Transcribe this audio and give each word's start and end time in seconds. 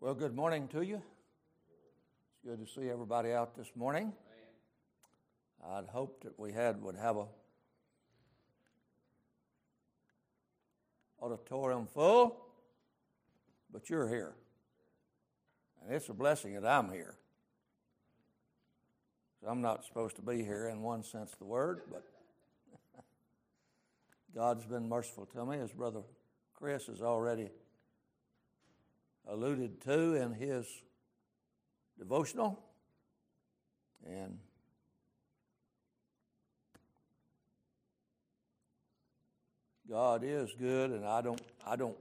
Well, 0.00 0.14
good 0.14 0.36
morning 0.36 0.68
to 0.68 0.82
you. 0.82 0.94
It's 0.94 2.38
good 2.44 2.64
to 2.64 2.72
see 2.72 2.88
everybody 2.88 3.32
out 3.32 3.56
this 3.56 3.72
morning. 3.74 4.12
I'd 5.68 5.86
hoped 5.88 6.22
that 6.22 6.38
we 6.38 6.52
had 6.52 6.80
would 6.80 6.94
have 6.94 7.16
a 7.16 7.24
auditorium 11.20 11.88
full, 11.92 12.36
but 13.72 13.90
you're 13.90 14.08
here. 14.08 14.34
And 15.82 15.92
it's 15.92 16.08
a 16.08 16.14
blessing 16.14 16.54
that 16.54 16.64
I'm 16.64 16.92
here. 16.92 17.16
I'm 19.44 19.60
not 19.60 19.84
supposed 19.84 20.14
to 20.14 20.22
be 20.22 20.44
here 20.44 20.68
in 20.68 20.80
one 20.80 21.02
sense 21.02 21.32
of 21.32 21.40
the 21.40 21.44
word, 21.44 21.80
but 21.90 22.04
God's 24.32 24.64
been 24.64 24.88
merciful 24.88 25.26
to 25.26 25.44
me, 25.44 25.58
as 25.58 25.72
Brother 25.72 26.02
Chris 26.54 26.86
has 26.86 27.02
already 27.02 27.50
alluded 29.28 29.80
to 29.82 30.14
in 30.14 30.32
his 30.32 30.66
devotional. 31.98 32.58
And 34.06 34.38
God 39.88 40.22
is 40.24 40.54
good, 40.58 40.90
and 40.90 41.04
I 41.04 41.20
don't, 41.20 41.40
I 41.66 41.76
don't, 41.76 41.96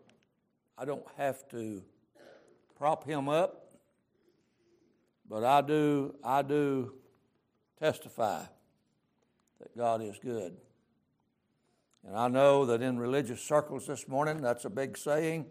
I 0.78 0.86
don't 0.86 1.06
have 1.18 1.48
to 1.50 1.84
prop 2.78 3.06
him 3.06 3.28
up, 3.28 3.72
but 5.28 5.44
I 5.44 5.62
do, 5.62 6.16
I 6.24 6.42
do 6.42 6.94
testify 7.80 8.44
that 9.60 9.76
God 9.76 10.02
is 10.02 10.20
good. 10.20 10.56
And 12.06 12.16
I 12.16 12.28
know 12.28 12.66
that 12.66 12.82
in 12.82 12.98
religious 12.98 13.42
circles 13.42 13.88
this 13.88 14.08
morning, 14.08 14.42
that's 14.42 14.66
a 14.66 14.70
big 14.70 14.98
saying. 14.98 15.46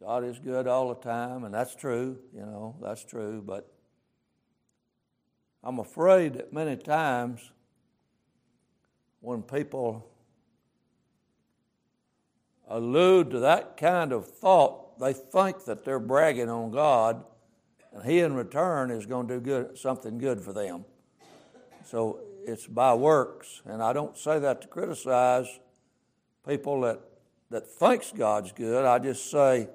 God 0.00 0.24
is 0.24 0.38
good 0.38 0.68
all 0.68 0.88
the 0.88 1.00
time, 1.00 1.44
and 1.44 1.52
that's 1.52 1.74
true, 1.74 2.18
you 2.32 2.40
know, 2.40 2.76
that's 2.80 3.04
true, 3.04 3.42
but 3.44 3.72
I'm 5.64 5.80
afraid 5.80 6.34
that 6.34 6.52
many 6.52 6.76
times 6.76 7.50
when 9.20 9.42
people 9.42 10.08
allude 12.68 13.30
to 13.32 13.40
that 13.40 13.76
kind 13.76 14.12
of 14.12 14.28
thought, 14.28 15.00
they 15.00 15.12
think 15.12 15.64
that 15.64 15.84
they're 15.84 15.98
bragging 15.98 16.48
on 16.48 16.70
God, 16.70 17.24
and 17.92 18.04
He 18.04 18.20
in 18.20 18.34
return 18.34 18.92
is 18.92 19.04
going 19.04 19.26
to 19.26 19.34
do 19.34 19.40
good, 19.40 19.78
something 19.78 20.18
good 20.18 20.40
for 20.40 20.52
them. 20.52 20.84
So 21.84 22.20
it's 22.46 22.68
by 22.68 22.94
works, 22.94 23.62
and 23.64 23.82
I 23.82 23.92
don't 23.92 24.16
say 24.16 24.38
that 24.38 24.62
to 24.62 24.68
criticize 24.68 25.58
people 26.46 26.82
that, 26.82 27.00
that 27.50 27.66
thinks 27.66 28.12
God's 28.12 28.52
good. 28.52 28.84
I 28.84 29.00
just 29.00 29.28
say 29.28 29.68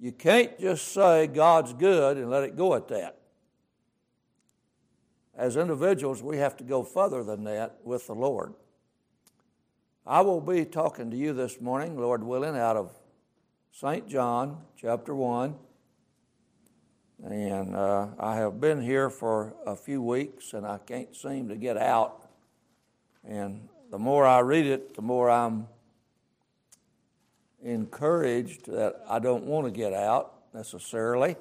you 0.00 0.12
can't 0.12 0.58
just 0.58 0.92
say 0.92 1.26
God's 1.26 1.74
good 1.74 2.16
and 2.16 2.30
let 2.30 2.42
it 2.42 2.56
go 2.56 2.74
at 2.74 2.88
that. 2.88 3.18
As 5.36 5.56
individuals, 5.56 6.22
we 6.22 6.38
have 6.38 6.56
to 6.56 6.64
go 6.64 6.82
further 6.82 7.22
than 7.22 7.44
that 7.44 7.76
with 7.84 8.06
the 8.06 8.14
Lord. 8.14 8.54
I 10.06 10.22
will 10.22 10.40
be 10.40 10.64
talking 10.64 11.10
to 11.10 11.16
you 11.16 11.34
this 11.34 11.60
morning, 11.60 11.98
Lord 11.98 12.24
willing, 12.24 12.56
out 12.56 12.76
of 12.76 12.92
St. 13.72 14.08
John 14.08 14.58
chapter 14.76 15.14
1. 15.14 15.54
And 17.22 17.76
uh, 17.76 18.08
I 18.18 18.36
have 18.36 18.58
been 18.58 18.80
here 18.80 19.10
for 19.10 19.54
a 19.66 19.76
few 19.76 20.00
weeks 20.00 20.54
and 20.54 20.66
I 20.66 20.78
can't 20.78 21.14
seem 21.14 21.48
to 21.50 21.56
get 21.56 21.76
out. 21.76 22.26
And 23.22 23.68
the 23.90 23.98
more 23.98 24.26
I 24.26 24.38
read 24.38 24.64
it, 24.64 24.94
the 24.94 25.02
more 25.02 25.28
I'm 25.28 25.66
encouraged 27.62 28.66
that 28.66 29.02
I 29.08 29.18
don't 29.18 29.44
want 29.44 29.66
to 29.66 29.70
get 29.70 29.92
out 29.92 30.34
necessarily, 30.54 31.36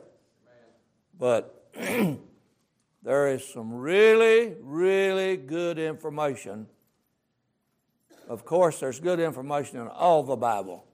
but 1.17 1.71
there 3.03 3.27
is 3.27 3.45
some 3.45 3.73
really, 3.73 4.55
really 4.61 5.37
good 5.37 5.79
information. 5.79 6.67
Of 8.27 8.45
course, 8.45 8.79
there's 8.79 8.99
good 8.99 9.19
information 9.19 9.79
in 9.79 9.87
all 9.87 10.23
the 10.23 10.35
Bible. 10.35 10.85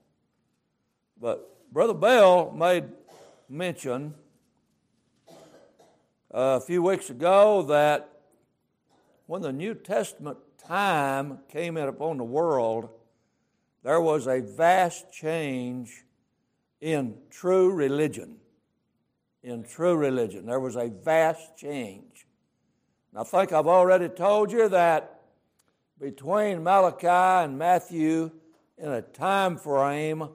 But 1.19 1.71
Brother 1.73 1.93
Bell 1.93 2.51
made 2.51 2.85
mention 3.49 4.13
uh, 6.33 6.59
a 6.61 6.61
few 6.61 6.81
weeks 6.81 7.09
ago 7.09 7.63
that 7.63 8.09
when 9.27 9.41
the 9.41 9.51
New 9.51 9.73
Testament 9.73 10.37
time 10.57 11.39
came 11.49 11.77
in 11.77 11.87
upon 11.87 12.17
the 12.17 12.23
world, 12.23 12.89
there 13.85 14.01
was 14.01 14.25
a 14.25 14.41
vast 14.41 15.13
change 15.13 16.05
in 16.81 17.15
true 17.29 17.71
religion. 17.71 18.37
In 19.43 19.63
true 19.63 19.95
religion, 19.95 20.47
there 20.47 20.59
was 20.59 20.75
a 20.75 20.87
vast 20.87 21.55
change. 21.55 22.25
And 23.11 23.21
I 23.21 23.23
think 23.23 23.53
I've 23.53 23.67
already 23.67 24.09
told 24.09 24.51
you 24.51 24.67
that 24.69 25.21
between 25.99 26.63
Malachi 26.63 27.45
and 27.45 27.59
Matthew, 27.59 28.31
in 28.79 28.91
a 28.91 29.03
time 29.03 29.55
frame 29.55 30.29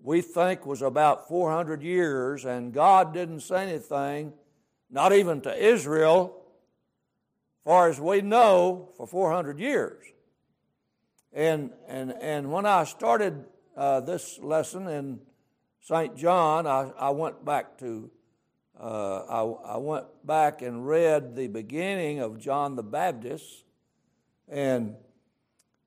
we 0.00 0.20
think 0.20 0.64
was 0.64 0.80
about 0.80 1.26
400 1.26 1.82
years, 1.82 2.44
and 2.44 2.72
God 2.72 3.12
didn't 3.12 3.40
say 3.40 3.68
anything, 3.68 4.32
not 4.88 5.12
even 5.12 5.40
to 5.40 5.66
Israel, 5.66 6.44
far 7.64 7.88
as 7.88 8.00
we 8.00 8.20
know, 8.20 8.90
for 8.96 9.08
400 9.08 9.58
years. 9.58 10.04
And, 11.38 11.70
and, 11.86 12.12
and 12.20 12.50
when 12.50 12.66
I 12.66 12.82
started 12.82 13.44
uh, 13.76 14.00
this 14.00 14.40
lesson 14.40 14.88
in 14.88 15.20
St. 15.78 16.16
John, 16.16 16.66
I, 16.66 16.90
I 16.98 17.10
went 17.10 17.44
back 17.44 17.78
to, 17.78 18.10
uh, 18.76 19.18
I, 19.20 19.74
I 19.74 19.76
went 19.76 20.06
back 20.24 20.62
and 20.62 20.84
read 20.84 21.36
the 21.36 21.46
beginning 21.46 22.18
of 22.18 22.40
John 22.40 22.74
the 22.74 22.82
Baptist. 22.82 23.62
And, 24.48 24.96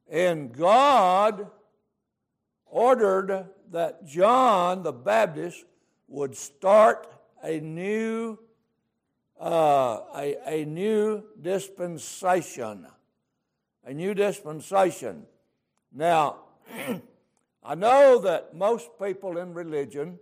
and 0.10 0.54
God 0.54 1.48
ordered 2.66 3.50
that 3.72 4.06
John 4.06 4.84
the 4.84 4.94
Baptist 4.94 5.66
would 6.08 6.38
start 6.38 7.08
a 7.44 7.60
new, 7.60 8.40
uh, 9.38 10.00
a, 10.16 10.38
a 10.48 10.64
new 10.64 11.26
dispensation. 11.42 12.88
A 13.84 13.94
new 13.94 14.14
dispensation. 14.14 15.26
Now, 15.94 16.38
I 17.64 17.76
know 17.76 18.20
that 18.20 18.56
most 18.56 18.90
people 19.02 19.38
in 19.38 19.54
religion, 19.54 20.20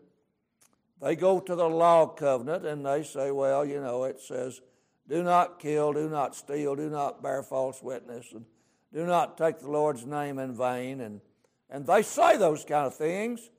they 1.01 1.15
go 1.15 1.39
to 1.39 1.55
the 1.55 1.69
law 1.69 2.07
covenant 2.07 2.65
and 2.65 2.85
they 2.85 3.03
say, 3.03 3.31
well, 3.31 3.65
you 3.65 3.79
know, 3.79 4.03
it 4.03 4.19
says, 4.19 4.61
do 5.07 5.23
not 5.23 5.59
kill, 5.59 5.93
do 5.93 6.09
not 6.09 6.35
steal, 6.35 6.75
do 6.75 6.89
not 6.89 7.23
bear 7.23 7.41
false 7.41 7.81
witness, 7.81 8.31
and 8.33 8.45
do 8.93 9.05
not 9.05 9.37
take 9.37 9.59
the 9.59 9.69
Lord's 9.69 10.05
name 10.05 10.37
in 10.39 10.55
vain. 10.55 11.01
And, 11.01 11.21
and 11.69 11.85
they 11.85 12.01
say 12.01 12.37
those 12.37 12.65
kind 12.65 12.85
of 12.85 12.95
things. 12.95 13.49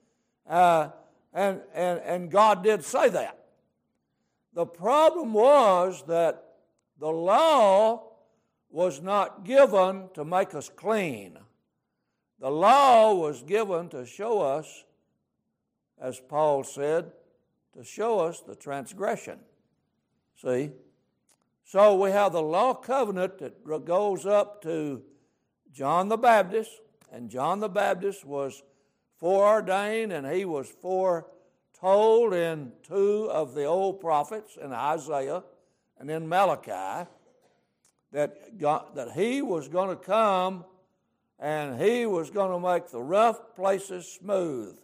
Uh, 0.48 0.90
and, 1.32 1.60
and, 1.74 2.00
and 2.00 2.30
God 2.30 2.62
did 2.62 2.84
say 2.84 3.08
that. 3.08 3.38
The 4.54 4.66
problem 4.66 5.32
was 5.32 6.04
that 6.08 6.44
the 6.98 7.08
law 7.08 8.02
was 8.70 9.00
not 9.00 9.44
given 9.44 10.08
to 10.14 10.24
make 10.24 10.54
us 10.54 10.68
clean. 10.68 11.38
The 12.40 12.50
law 12.50 13.14
was 13.14 13.42
given 13.42 13.90
to 13.90 14.06
show 14.06 14.40
us, 14.40 14.84
as 16.00 16.18
Paul 16.18 16.64
said, 16.64 17.12
to 17.76 17.84
show 17.84 18.20
us 18.20 18.40
the 18.40 18.56
transgression. 18.56 19.38
See? 20.40 20.70
So 21.64 21.94
we 21.96 22.10
have 22.10 22.32
the 22.32 22.42
law 22.42 22.74
covenant 22.74 23.38
that 23.38 23.84
goes 23.84 24.24
up 24.24 24.62
to 24.62 25.02
John 25.70 26.08
the 26.08 26.16
Baptist, 26.16 26.80
and 27.12 27.30
John 27.30 27.60
the 27.60 27.68
Baptist 27.68 28.24
was 28.24 28.62
foreordained 29.18 30.10
and 30.12 30.26
he 30.26 30.46
was 30.46 30.68
foretold 30.68 32.32
in 32.32 32.72
two 32.82 33.30
of 33.30 33.54
the 33.54 33.64
old 33.64 34.00
prophets, 34.00 34.56
in 34.56 34.72
Isaiah 34.72 35.44
and 35.98 36.10
in 36.10 36.26
Malachi, 36.26 37.06
that, 38.12 38.58
God, 38.58 38.86
that 38.94 39.12
he 39.12 39.42
was 39.42 39.68
going 39.68 39.90
to 39.90 40.02
come 40.02 40.64
and 41.40 41.80
he 41.80 42.04
was 42.04 42.28
going 42.30 42.52
to 42.52 42.68
make 42.68 42.90
the 42.90 43.00
rough 43.00 43.56
places 43.56 44.06
smooth. 44.06 44.76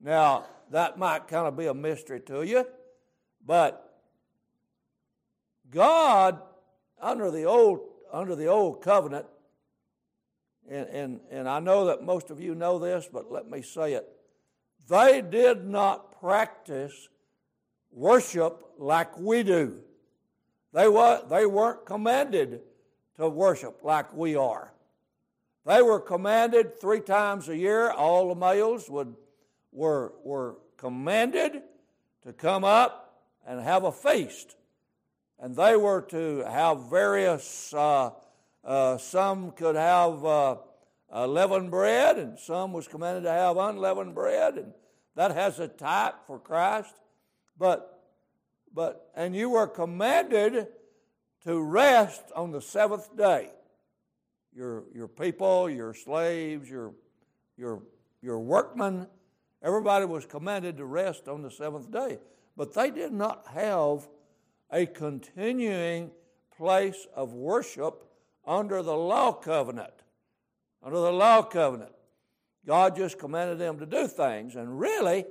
Now, 0.00 0.46
that 0.70 0.98
might 0.98 1.28
kind 1.28 1.46
of 1.46 1.56
be 1.56 1.66
a 1.66 1.74
mystery 1.74 2.20
to 2.22 2.42
you, 2.42 2.66
but 3.46 4.02
God, 5.70 6.40
under 7.00 7.30
the 7.30 7.44
old, 7.44 7.80
under 8.12 8.34
the 8.34 8.46
old 8.46 8.82
covenant, 8.82 9.26
and, 10.68 10.88
and, 10.88 11.20
and 11.30 11.48
I 11.48 11.60
know 11.60 11.86
that 11.86 12.02
most 12.02 12.30
of 12.30 12.40
you 12.40 12.54
know 12.54 12.78
this, 12.78 13.08
but 13.12 13.30
let 13.30 13.48
me 13.48 13.62
say 13.62 13.94
it. 13.94 14.08
They 14.88 15.22
did 15.22 15.66
not 15.66 16.20
practice 16.20 17.08
worship 17.92 18.62
like 18.78 19.16
we 19.18 19.42
do. 19.42 19.80
They, 20.72 20.88
were, 20.88 21.22
they 21.28 21.46
weren't 21.46 21.86
commanded 21.86 22.60
to 23.16 23.28
worship 23.28 23.80
like 23.82 24.12
we 24.12 24.36
are. 24.36 24.72
They 25.66 25.82
were 25.82 26.00
commanded 26.00 26.80
three 26.80 27.00
times 27.00 27.48
a 27.48 27.56
year. 27.56 27.90
All 27.90 28.28
the 28.28 28.34
males 28.34 28.88
would, 28.88 29.14
were, 29.72 30.14
were 30.24 30.56
commanded 30.76 31.62
to 32.22 32.32
come 32.32 32.64
up 32.64 33.22
and 33.46 33.60
have 33.60 33.84
a 33.84 33.92
feast. 33.92 34.56
And 35.38 35.54
they 35.54 35.76
were 35.76 36.02
to 36.02 36.44
have 36.44 36.90
various, 36.90 37.72
uh, 37.74 38.10
uh, 38.64 38.98
some 38.98 39.52
could 39.52 39.76
have 39.76 40.24
uh, 40.24 40.56
leavened 41.12 41.70
bread, 41.70 42.18
and 42.18 42.38
some 42.38 42.72
was 42.72 42.88
commanded 42.88 43.24
to 43.24 43.30
have 43.30 43.56
unleavened 43.56 44.14
bread, 44.14 44.56
and 44.56 44.72
that 45.16 45.32
has 45.32 45.58
a 45.58 45.68
type 45.68 46.14
for 46.26 46.38
Christ. 46.38 46.94
But, 47.58 48.02
but, 48.72 49.10
and 49.14 49.34
you 49.34 49.50
were 49.50 49.66
commanded 49.66 50.68
to 51.44 51.60
rest 51.60 52.22
on 52.36 52.52
the 52.52 52.60
seventh 52.60 53.16
day. 53.16 53.50
Your, 54.54 54.84
your 54.94 55.08
people, 55.08 55.70
your 55.70 55.94
slaves, 55.94 56.68
your, 56.68 56.92
your, 57.56 57.82
your 58.20 58.40
workmen, 58.40 59.06
everybody 59.62 60.04
was 60.04 60.26
commanded 60.26 60.76
to 60.78 60.84
rest 60.84 61.28
on 61.28 61.42
the 61.42 61.50
seventh 61.50 61.90
day. 61.90 62.18
But 62.56 62.74
they 62.74 62.90
did 62.90 63.12
not 63.12 63.46
have 63.48 64.08
a 64.70 64.86
continuing 64.86 66.10
place 66.56 67.06
of 67.14 67.32
worship 67.32 68.04
under 68.46 68.82
the 68.82 68.96
law 68.96 69.32
covenant. 69.32 69.94
Under 70.82 70.98
the 70.98 71.12
law 71.12 71.42
covenant. 71.42 71.92
God 72.66 72.96
just 72.96 73.18
commanded 73.18 73.58
them 73.58 73.78
to 73.78 73.86
do 73.86 74.06
things. 74.06 74.56
And 74.56 74.78
really, 74.78 75.24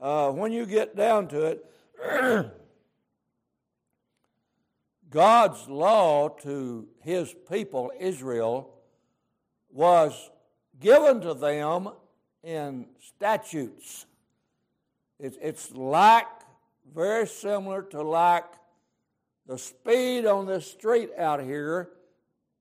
uh, 0.00 0.30
when 0.30 0.52
you 0.52 0.66
get 0.66 0.96
down 0.96 1.28
to 1.28 1.46
it, 1.46 1.64
God's 5.10 5.66
law 5.68 6.28
to 6.42 6.86
his 7.00 7.34
people, 7.50 7.90
Israel, 7.98 8.74
was 9.70 10.30
given 10.80 11.20
to 11.22 11.34
them 11.34 11.90
in 12.42 12.86
statutes. 13.00 14.06
It's, 15.18 15.38
it's 15.40 15.72
like, 15.72 16.26
very 16.94 17.26
similar 17.26 17.82
to 17.82 18.02
like 18.02 18.44
the 19.46 19.58
speed 19.58 20.26
on 20.26 20.46
this 20.46 20.70
street 20.70 21.10
out 21.18 21.42
here 21.42 21.90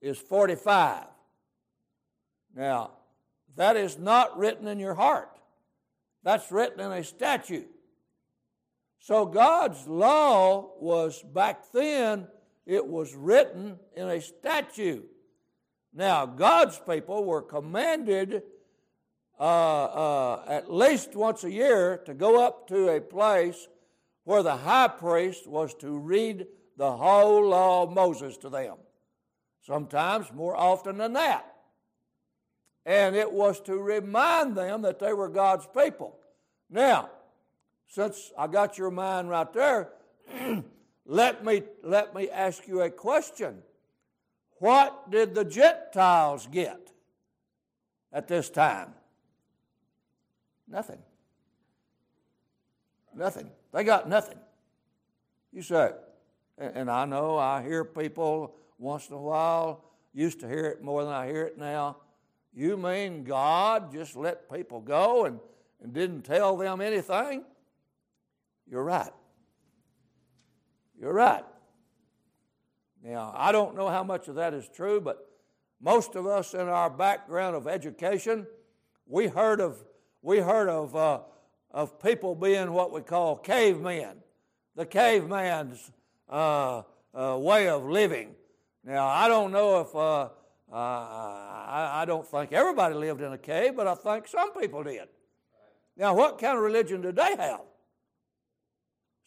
is 0.01 0.17
45. 0.17 1.03
Now, 2.55 2.91
that 3.55 3.75
is 3.75 3.97
not 3.97 4.37
written 4.37 4.67
in 4.67 4.79
your 4.79 4.93
heart. 4.93 5.29
That's 6.23 6.51
written 6.51 6.79
in 6.79 6.91
a 6.91 7.03
statute. 7.03 7.69
So 8.99 9.25
God's 9.25 9.87
law 9.87 10.71
was 10.79 11.21
back 11.21 11.71
then, 11.71 12.27
it 12.67 12.85
was 12.85 13.15
written 13.15 13.79
in 13.95 14.09
a 14.09 14.21
statute. 14.21 15.09
Now, 15.93 16.25
God's 16.25 16.77
people 16.77 17.23
were 17.23 17.41
commanded 17.41 18.43
uh, 19.39 19.43
uh, 19.43 20.43
at 20.47 20.71
least 20.71 21.15
once 21.15 21.45
a 21.45 21.51
year 21.51 22.01
to 22.05 22.13
go 22.13 22.45
up 22.45 22.67
to 22.67 22.89
a 22.89 22.99
place 22.99 23.67
where 24.25 24.43
the 24.43 24.57
high 24.57 24.89
priest 24.89 25.47
was 25.47 25.73
to 25.75 25.97
read 25.97 26.45
the 26.75 26.91
whole 26.91 27.47
law 27.47 27.83
of 27.83 27.93
Moses 27.93 28.35
to 28.37 28.49
them. 28.49 28.75
Sometimes 29.65 30.31
more 30.33 30.55
often 30.55 30.97
than 30.97 31.13
that. 31.13 31.45
And 32.85 33.15
it 33.15 33.31
was 33.31 33.61
to 33.61 33.77
remind 33.77 34.55
them 34.55 34.81
that 34.81 34.99
they 34.99 35.13
were 35.13 35.29
God's 35.29 35.67
people. 35.67 36.17
Now, 36.69 37.09
since 37.87 38.31
I 38.37 38.47
got 38.47 38.77
your 38.77 38.91
mind 38.91 39.29
right 39.29 39.51
there, 39.53 39.89
let 41.07 41.43
me 41.43 41.63
let 41.83 42.13
me 42.13 42.29
ask 42.29 42.67
you 42.67 42.81
a 42.81 42.89
question. 42.89 43.63
What 44.59 45.09
did 45.09 45.33
the 45.33 45.45
Gentiles 45.45 46.47
get 46.51 46.91
at 48.11 48.27
this 48.27 48.49
time? 48.49 48.93
Nothing. 50.67 50.99
Nothing. 53.15 53.49
They 53.73 53.83
got 53.83 54.09
nothing. 54.09 54.37
You 55.53 55.61
say, 55.61 55.91
and 56.57 56.91
I 56.91 57.05
know 57.05 57.37
I 57.37 57.63
hear 57.63 57.85
people 57.85 58.55
once 58.77 59.07
in 59.07 59.15
a 59.15 59.21
while, 59.21 59.85
used 60.13 60.39
to 60.41 60.47
hear 60.47 60.65
it 60.65 60.83
more 60.83 61.03
than 61.03 61.13
I 61.13 61.27
hear 61.27 61.43
it 61.43 61.57
now. 61.57 61.97
You 62.53 62.75
mean 62.75 63.23
God 63.23 63.91
just 63.91 64.15
let 64.15 64.51
people 64.51 64.81
go 64.81 65.25
and, 65.25 65.39
and 65.81 65.93
didn't 65.93 66.23
tell 66.23 66.57
them 66.57 66.81
anything? 66.81 67.43
You're 68.69 68.83
right. 68.83 69.11
You're 70.99 71.13
right. 71.13 71.43
Now, 73.03 73.33
I 73.35 73.51
don't 73.51 73.75
know 73.75 73.87
how 73.89 74.03
much 74.03 74.27
of 74.27 74.35
that 74.35 74.53
is 74.53 74.67
true, 74.67 74.99
but 74.99 75.29
most 75.79 76.15
of 76.15 76.25
us 76.25 76.53
in 76.53 76.67
our 76.67 76.89
background 76.89 77.55
of 77.55 77.67
education, 77.67 78.47
we 79.05 79.27
heard 79.27 79.61
of, 79.61 79.83
we 80.21 80.39
heard 80.39 80.69
of, 80.69 80.95
uh, 80.95 81.19
of 81.71 82.01
people 82.01 82.33
being 82.33 82.71
what 82.71 82.91
we 82.91 83.01
call 83.01 83.35
cavemen. 83.35 84.17
The 84.75 84.85
caveman's 84.85 85.91
uh, 86.29 86.81
uh, 87.13 87.37
way 87.39 87.69
of 87.69 87.85
living. 87.85 88.35
Now, 88.83 89.07
I 89.07 89.27
don't 89.27 89.51
know 89.51 89.81
if, 89.81 89.95
uh, 89.95 90.29
uh, 90.71 90.75
I, 90.75 92.01
I, 92.01 92.05
don't 92.05 92.25
think 92.27 92.51
everybody 92.51 92.95
lived 92.95 93.21
in 93.21 93.31
a 93.31 93.37
cave, 93.37 93.75
but 93.75 93.87
I 93.87 93.95
think 93.95 94.27
some 94.27 94.53
people 94.53 94.83
did. 94.83 95.07
Now, 95.95 96.13
what 96.13 96.39
kind 96.39 96.57
of 96.57 96.63
religion 96.63 97.01
did 97.01 97.15
they 97.15 97.35
have? 97.37 97.61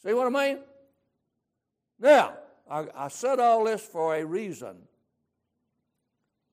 See 0.04 0.12
what 0.12 0.26
I 0.26 0.30
mean? 0.30 0.58
Now, 2.00 2.34
I, 2.68 2.86
I 2.96 3.08
said 3.08 3.38
all 3.38 3.64
this 3.64 3.82
for 3.82 4.16
a 4.16 4.24
reason. 4.24 4.76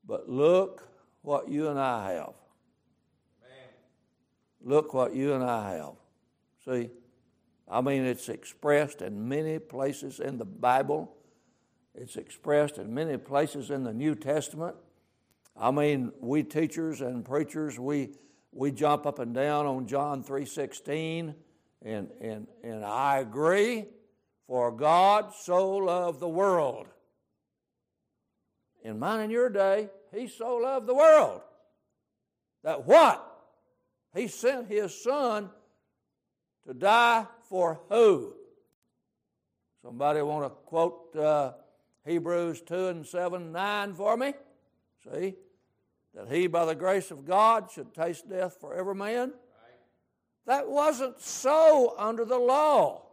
But 0.06 0.30
look 0.30 0.88
what 1.22 1.50
you 1.50 1.70
and 1.70 1.80
I 1.80 2.14
have. 2.14 2.34
Look 4.62 4.94
what 4.94 5.16
you 5.16 5.34
and 5.34 5.44
I 5.44 5.76
have. 5.76 5.94
See? 6.66 6.90
I 7.70 7.82
mean, 7.82 8.06
it's 8.06 8.30
expressed 8.30 9.02
in 9.02 9.28
many 9.28 9.60
places 9.60 10.20
in 10.20 10.38
the 10.38 10.46
Bible. 10.46 11.16
It's 11.94 12.16
expressed 12.16 12.78
in 12.78 12.94
many 12.94 13.18
places 13.18 13.72
in 13.72 13.84
the 13.84 13.94
New 13.94 14.16
Testament. 14.16 14.76
I 15.56 15.72
mean, 15.72 16.12
we 16.20 16.44
teachers 16.44 17.02
and 17.02 17.26
preachers, 17.26 17.80
we, 17.80 18.12
we 18.52 18.72
jump 18.72 19.06
up 19.06 19.20
and 19.20 19.34
down 19.34 19.66
on 19.66 19.88
John 19.88 20.24
3.16, 20.24 21.34
and, 21.82 22.10
and, 22.22 22.48
and 22.64 22.86
I 22.86 23.20
agree, 23.20 23.86
for 24.48 24.72
God 24.72 25.34
so 25.34 25.78
loved 25.78 26.20
the 26.20 26.30
world. 26.30 26.88
In 28.84 29.00
mine 29.00 29.20
and 29.20 29.32
your 29.32 29.50
day, 29.50 29.90
he 30.14 30.28
so 30.28 30.58
loved 30.58 30.88
the 30.88 30.96
world 30.96 31.42
that 32.68 32.86
what? 32.86 33.24
He 34.14 34.28
sent 34.28 34.68
his 34.68 34.94
son 35.02 35.50
to 36.66 36.74
die 36.74 37.26
for 37.48 37.80
who? 37.90 38.34
Somebody 39.82 40.22
want 40.22 40.46
to 40.46 40.50
quote 40.50 41.16
uh, 41.16 41.54
Hebrews 42.06 42.62
2 42.62 42.88
and 42.88 43.06
7, 43.06 43.54
9 43.54 43.94
for 43.94 44.18
me? 44.18 44.34
See? 45.04 45.36
That 46.14 46.30
he, 46.30 46.48
by 46.48 46.66
the 46.66 46.76
grace 46.76 47.10
of 47.10 47.26
God, 47.26 47.70
should 47.72 47.94
taste 47.94 48.30
death 48.30 48.58
for 48.60 48.74
every 48.74 48.96
man. 48.96 49.32
That 50.46 50.70
wasn't 50.70 51.22
so 51.22 51.94
under 51.98 52.26
the 52.26 52.38
law. 52.38 53.07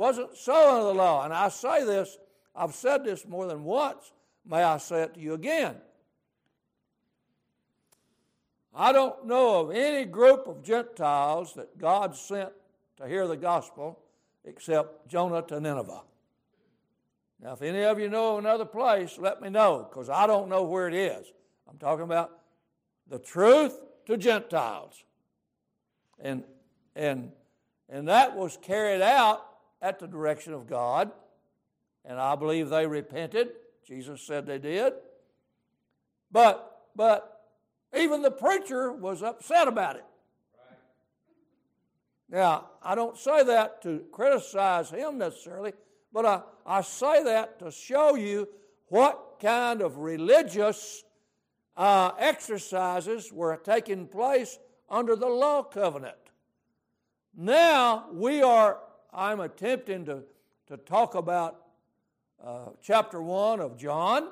Wasn't 0.00 0.34
so 0.34 0.54
under 0.54 0.84
the 0.84 0.94
law. 0.94 1.26
And 1.26 1.34
I 1.34 1.50
say 1.50 1.84
this, 1.84 2.16
I've 2.56 2.74
said 2.74 3.04
this 3.04 3.26
more 3.26 3.46
than 3.46 3.64
once. 3.64 4.12
May 4.46 4.62
I 4.62 4.78
say 4.78 5.02
it 5.02 5.12
to 5.12 5.20
you 5.20 5.34
again? 5.34 5.76
I 8.74 8.94
don't 8.94 9.26
know 9.26 9.60
of 9.60 9.72
any 9.72 10.06
group 10.06 10.46
of 10.46 10.62
Gentiles 10.62 11.52
that 11.52 11.76
God 11.76 12.16
sent 12.16 12.48
to 12.96 13.06
hear 13.06 13.26
the 13.26 13.36
gospel 13.36 13.98
except 14.46 15.06
Jonah 15.06 15.42
to 15.42 15.60
Nineveh. 15.60 16.00
Now, 17.42 17.52
if 17.52 17.60
any 17.60 17.82
of 17.82 18.00
you 18.00 18.08
know 18.08 18.38
another 18.38 18.64
place, 18.64 19.18
let 19.18 19.42
me 19.42 19.50
know 19.50 19.86
because 19.90 20.08
I 20.08 20.26
don't 20.26 20.48
know 20.48 20.62
where 20.62 20.88
it 20.88 20.94
is. 20.94 21.30
I'm 21.68 21.76
talking 21.76 22.04
about 22.04 22.38
the 23.06 23.18
truth 23.18 23.78
to 24.06 24.16
Gentiles. 24.16 25.04
And, 26.18 26.44
and, 26.96 27.32
and 27.90 28.08
that 28.08 28.34
was 28.34 28.58
carried 28.62 29.02
out 29.02 29.44
at 29.82 29.98
the 29.98 30.06
direction 30.06 30.52
of 30.52 30.66
God. 30.66 31.10
And 32.04 32.18
I 32.18 32.34
believe 32.34 32.68
they 32.68 32.86
repented. 32.86 33.50
Jesus 33.86 34.22
said 34.22 34.46
they 34.46 34.58
did. 34.58 34.92
But, 36.32 36.82
but 36.94 37.40
even 37.96 38.22
the 38.22 38.30
preacher 38.30 38.92
was 38.92 39.22
upset 39.22 39.68
about 39.68 39.96
it. 39.96 40.04
Now, 42.30 42.68
I 42.82 42.94
don't 42.94 43.18
say 43.18 43.42
that 43.42 43.82
to 43.82 44.04
criticize 44.12 44.90
him 44.90 45.18
necessarily, 45.18 45.72
but 46.12 46.24
I, 46.24 46.42
I 46.64 46.80
say 46.82 47.24
that 47.24 47.58
to 47.58 47.72
show 47.72 48.14
you 48.14 48.48
what 48.86 49.38
kind 49.40 49.82
of 49.82 49.98
religious 49.98 51.02
uh, 51.76 52.12
exercises 52.18 53.32
were 53.32 53.56
taking 53.56 54.06
place 54.06 54.58
under 54.88 55.16
the 55.16 55.26
law 55.26 55.62
covenant. 55.62 56.16
Now 57.36 58.06
we 58.12 58.42
are, 58.42 58.78
I'm 59.12 59.40
attempting 59.40 60.04
to, 60.06 60.22
to 60.68 60.76
talk 60.76 61.14
about 61.14 61.62
uh, 62.44 62.70
chapter 62.82 63.20
1 63.20 63.60
of 63.60 63.76
John, 63.76 64.28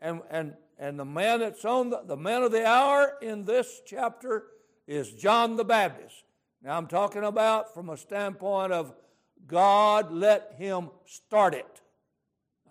and, 0.00 0.20
and, 0.30 0.54
and 0.78 0.98
the 0.98 1.04
man 1.04 1.40
that's 1.40 1.64
on 1.64 1.90
the, 1.90 2.02
the 2.06 2.16
man 2.16 2.42
of 2.42 2.52
the 2.52 2.66
hour 2.66 3.14
in 3.22 3.44
this 3.44 3.80
chapter 3.86 4.44
is 4.86 5.12
John 5.12 5.56
the 5.56 5.64
Baptist. 5.64 6.24
Now, 6.62 6.76
I'm 6.76 6.86
talking 6.86 7.24
about 7.24 7.74
from 7.74 7.90
a 7.90 7.96
standpoint 7.96 8.72
of 8.72 8.92
God 9.46 10.12
let 10.12 10.54
him 10.56 10.90
start 11.04 11.54
it. 11.54 11.80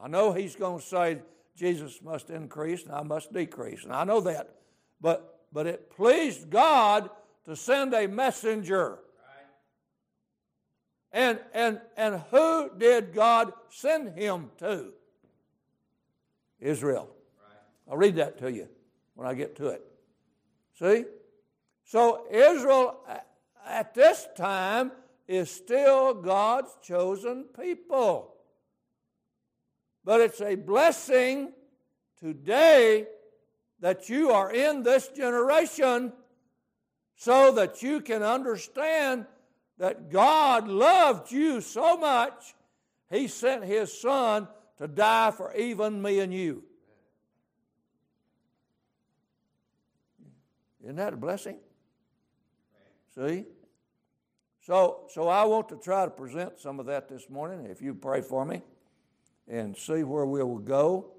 I 0.01 0.07
know 0.07 0.33
he's 0.33 0.55
going 0.55 0.79
to 0.79 0.85
say 0.85 1.19
Jesus 1.55 2.01
must 2.03 2.29
increase 2.29 2.83
and 2.83 2.91
I 2.91 3.03
must 3.03 3.33
decrease, 3.33 3.83
and 3.83 3.93
I 3.93 4.03
know 4.03 4.21
that. 4.21 4.55
But, 5.01 5.39
but 5.51 5.67
it 5.67 5.89
pleased 5.89 6.49
God 6.49 7.09
to 7.45 7.55
send 7.55 7.93
a 7.93 8.07
messenger. 8.07 8.99
And, 11.15 11.39
and, 11.53 11.79
and 11.95 12.21
who 12.29 12.69
did 12.77 13.13
God 13.13 13.53
send 13.69 14.19
him 14.19 14.51
to? 14.57 14.91
Israel. 16.59 17.09
I'll 17.89 17.95
read 17.95 18.17
that 18.17 18.37
to 18.39 18.51
you 18.51 18.67
when 19.13 19.25
I 19.25 19.33
get 19.33 19.55
to 19.55 19.67
it. 19.67 19.81
See? 20.77 21.05
So 21.85 22.25
Israel 22.29 22.99
at 23.65 23.93
this 23.93 24.27
time 24.35 24.91
is 25.25 25.49
still 25.49 26.15
God's 26.15 26.75
chosen 26.83 27.45
people. 27.57 28.35
But 30.03 30.19
it's 30.19 30.41
a 30.41 30.55
blessing 30.55 31.53
today 32.19 33.07
that 33.79 34.09
you 34.09 34.31
are 34.31 34.51
in 34.51 34.83
this 34.83 35.07
generation 35.07 36.11
so 37.15 37.53
that 37.53 37.81
you 37.81 38.01
can 38.01 38.21
understand 38.21 39.27
that 39.77 40.09
God 40.09 40.67
loved 40.67 41.31
you 41.31 41.61
so 41.61 41.97
much, 41.97 42.55
He 43.09 43.27
sent 43.27 43.63
His 43.63 43.91
Son 43.91 44.47
to 44.77 44.87
die 44.87 45.31
for 45.31 45.53
even 45.55 46.01
me 46.01 46.19
and 46.19 46.33
you. 46.33 46.63
Isn't 50.83 50.97
that 50.97 51.13
a 51.13 51.17
blessing? 51.17 51.57
See? 53.15 53.45
So, 54.61 55.05
so 55.09 55.27
I 55.27 55.43
want 55.45 55.69
to 55.69 55.77
try 55.77 56.05
to 56.05 56.11
present 56.11 56.59
some 56.59 56.79
of 56.79 56.85
that 56.87 57.07
this 57.07 57.29
morning, 57.29 57.65
if 57.65 57.81
you 57.81 57.93
pray 57.93 58.21
for 58.21 58.45
me, 58.45 58.61
and 59.47 59.75
see 59.77 60.03
where 60.03 60.25
we 60.25 60.43
will 60.43 60.57
go. 60.57 61.11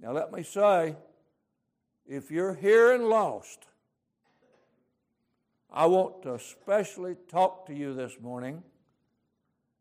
Now, 0.00 0.12
let 0.12 0.32
me 0.32 0.42
say, 0.42 0.96
if 2.06 2.30
you're 2.30 2.54
here 2.54 2.92
and 2.92 3.08
lost, 3.08 3.66
I 5.76 5.84
want 5.84 6.22
to 6.22 6.32
especially 6.32 7.16
talk 7.28 7.66
to 7.66 7.74
you 7.74 7.92
this 7.92 8.16
morning 8.18 8.62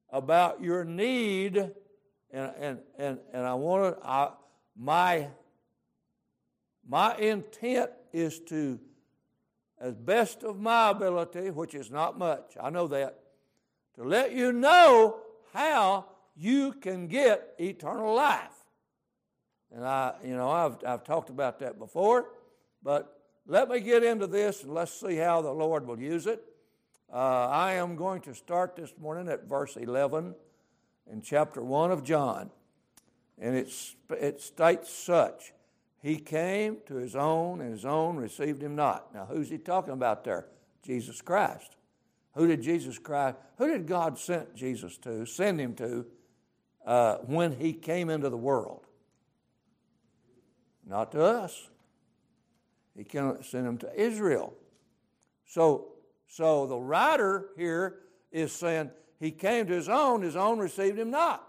about 0.09 0.61
your 0.61 0.83
need, 0.83 1.55
and, 1.55 2.51
and, 2.59 2.79
and, 2.97 3.19
and 3.31 3.45
I 3.45 3.53
want 3.53 3.95
to, 3.95 4.05
I, 4.05 4.31
my, 4.77 5.29
my 6.85 7.15
intent 7.15 7.91
is 8.11 8.41
to, 8.41 8.77
as 9.79 9.95
best 9.95 10.43
of 10.43 10.59
my 10.59 10.89
ability, 10.89 11.49
which 11.51 11.73
is 11.73 11.89
not 11.89 12.19
much, 12.19 12.57
I 12.61 12.69
know 12.69 12.87
that, 12.87 13.17
to 13.95 14.03
let 14.03 14.33
you 14.33 14.51
know 14.51 15.21
how 15.53 16.07
you 16.35 16.73
can 16.73 17.07
get 17.07 17.55
eternal 17.57 18.13
life. 18.13 18.65
And 19.73 19.85
I, 19.85 20.15
you 20.25 20.35
know, 20.35 20.51
I've, 20.51 20.75
I've 20.85 21.05
talked 21.05 21.29
about 21.29 21.59
that 21.59 21.79
before, 21.79 22.31
but 22.83 23.15
let 23.47 23.69
me 23.69 23.79
get 23.79 24.03
into 24.03 24.27
this 24.27 24.63
and 24.63 24.73
let's 24.73 24.99
see 24.99 25.17
how 25.17 25.41
the 25.41 25.51
Lord 25.51 25.85
will 25.85 25.99
use 25.99 26.25
it. 26.25 26.43
Uh, 27.13 27.47
I 27.47 27.73
am 27.73 27.95
going 27.95 28.21
to 28.21 28.33
start 28.33 28.75
this 28.75 28.93
morning 28.99 29.29
at 29.29 29.47
verse 29.47 29.77
11 29.77 30.33
in 31.11 31.21
chapter 31.21 31.61
1 31.61 31.91
of 31.91 32.03
John. 32.03 32.49
And 33.39 33.55
it's, 33.55 33.95
it 34.09 34.41
states 34.41 34.91
such 34.91 35.53
He 36.01 36.17
came 36.17 36.77
to 36.87 36.95
His 36.95 37.15
own, 37.15 37.61
and 37.61 37.71
His 37.71 37.85
own 37.85 38.17
received 38.17 38.63
Him 38.63 38.75
not. 38.75 39.13
Now, 39.13 39.25
who's 39.25 39.49
He 39.49 39.57
talking 39.57 39.93
about 39.93 40.23
there? 40.23 40.47
Jesus 40.83 41.21
Christ. 41.21 41.75
Who 42.33 42.47
did 42.47 42.61
Jesus 42.61 42.97
Christ, 42.97 43.37
who 43.57 43.67
did 43.67 43.87
God 43.87 44.17
send 44.19 44.47
Jesus 44.55 44.97
to, 44.99 45.25
send 45.25 45.59
Him 45.59 45.73
to 45.75 46.05
uh, 46.85 47.17
when 47.17 47.53
He 47.53 47.73
came 47.73 48.09
into 48.09 48.29
the 48.29 48.37
world? 48.37 48.85
Not 50.85 51.11
to 51.13 51.23
us. 51.23 51.69
He 52.95 53.03
cannot 53.03 53.45
send 53.45 53.65
them 53.65 53.77
to 53.79 54.01
Israel. 54.01 54.53
So, 55.45 55.93
so 56.27 56.65
the 56.65 56.77
writer 56.77 57.49
here 57.57 57.97
is 58.31 58.51
saying 58.51 58.91
he 59.19 59.31
came 59.31 59.67
to 59.67 59.73
his 59.73 59.89
own, 59.89 60.21
his 60.21 60.35
own 60.35 60.59
received 60.59 60.97
him 60.97 61.11
not. 61.11 61.47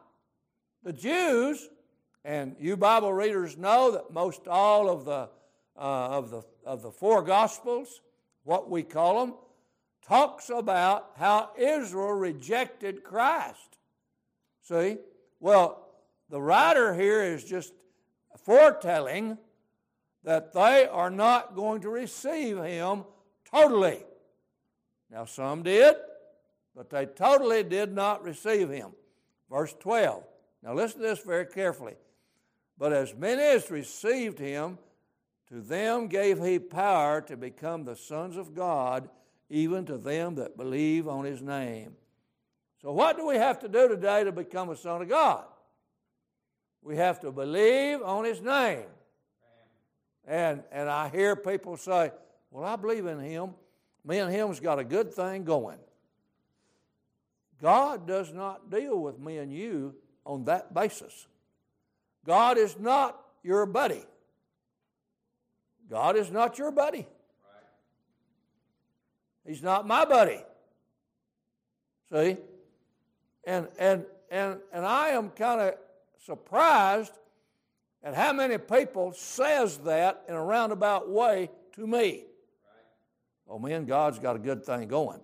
The 0.83 0.93
Jews, 0.93 1.69
and 2.25 2.57
you 2.59 2.77
Bible 2.77 3.13
readers 3.13 3.57
know 3.57 3.93
that 3.93 4.13
most 4.13 4.47
all 4.49 4.89
of 4.91 5.05
the 5.05 5.29
uh, 5.79 6.09
of 6.09 6.31
the 6.31 6.43
of 6.65 6.83
the 6.83 6.91
four 6.91 7.23
Gospels, 7.23 8.01
what 8.45 8.71
we 8.71 8.83
call 8.83 9.21
them, 9.27 9.35
talks 10.07 10.49
about 10.51 11.11
how 11.17 11.51
Israel 11.59 12.13
rejected 12.13 13.05
Christ. 13.05 13.79
See, 14.63 14.99
well, 15.41 15.89
the 16.31 16.41
writer 16.41 16.95
here 16.95 17.23
is 17.23 17.45
just 17.45 17.73
foretelling 18.39 19.39
that 20.27 20.53
they 20.53 20.89
are 20.89 21.09
not 21.09 21.55
going 21.55 21.81
to 21.81 21.89
receive 21.89 22.59
him 22.59 23.05
totally. 23.49 24.03
Now, 25.09 25.25
some 25.25 25.63
did, 25.63 25.95
but 26.75 26.91
they 26.91 27.07
totally 27.07 27.63
did 27.63 27.95
not 27.95 28.25
receive 28.25 28.69
him. 28.69 28.91
Verse 29.49 29.73
12. 29.79 30.25
Now, 30.65 30.75
listen 30.75 31.01
to 31.01 31.07
this 31.07 31.21
very 31.21 31.47
carefully. 31.47 31.95
But 32.77 32.93
as 32.93 33.15
many 33.15 33.41
as 33.41 33.71
received 33.71 34.41
him, 34.41 34.79
to 35.49 35.61
them 35.61 36.09
gave 36.09 36.45
he 36.45 36.59
power 36.59 37.21
to 37.21 37.37
become 37.37 37.85
the 37.85 37.95
sons 37.95 38.37
of 38.37 38.53
God, 38.53 39.09
even 39.49 39.87
to 39.87 39.97
them 39.97 40.35
that 40.35 40.57
believe 40.57 41.07
on 41.07 41.25
his 41.25 41.41
name. 41.41 41.93
So, 42.83 42.91
what 42.91 43.17
do 43.17 43.25
we 43.29 43.37
have 43.37 43.61
to 43.61 43.69
do 43.69 43.87
today 43.87 44.25
to 44.25 44.33
become 44.33 44.71
a 44.71 44.77
son 44.77 45.03
of 45.03 45.09
God? 45.09 45.45
We 46.83 46.97
have 46.97 47.21
to 47.21 47.31
believe 47.31 48.03
on 48.03 48.25
his 48.25 48.41
name. 48.41 48.87
And, 50.27 50.63
and 50.73 50.89
I 50.89 51.09
hear 51.09 51.37
people 51.37 51.77
say, 51.77 52.11
Well, 52.51 52.65
I 52.65 52.77
believe 52.77 53.07
in 53.07 53.21
him. 53.21 53.51
Me 54.05 54.19
and 54.19 54.33
him's 54.33 54.61
got 54.61 54.79
a 54.79 54.85
good 54.85 55.13
thing 55.13 55.45
going. 55.45 55.79
God 57.61 58.07
does 58.07 58.33
not 58.33 58.71
deal 58.71 58.99
with 58.99 59.19
me 59.19 59.39
and 59.39 59.53
you 59.53 59.95
on 60.25 60.45
that 60.45 60.75
basis. 60.75 61.27
God 62.25 62.59
is 62.59 62.79
not 62.79 63.19
your 63.43 63.67
buddy. 63.67 64.05
God 65.89 66.17
is 66.17 66.31
not 66.31 66.59
your 66.59 66.71
buddy. 66.71 67.07
He's 69.47 69.63
not 69.63 69.87
my 69.87 70.05
buddy. 70.05 70.43
See? 72.13 72.37
And 73.45 73.69
and 73.79 74.05
and 74.31 74.59
and 74.73 74.85
I 74.85 75.11
am 75.11 75.31
kind 75.31 75.61
of 75.61 75.75
surprised 76.25 77.13
and 78.03 78.15
how 78.15 78.33
many 78.33 78.59
people 78.59 79.13
says 79.13 79.79
that 79.79 80.25
in 80.29 80.35
a 80.35 80.43
roundabout 80.43 81.09
way 81.09 81.51
to 81.75 81.87
me? 81.87 82.25
Oh 83.49 83.59
man, 83.59 83.85
God's 83.85 84.19
got 84.19 84.37
a 84.37 84.39
good 84.39 84.65
thing 84.65 84.89
going. 84.89 85.21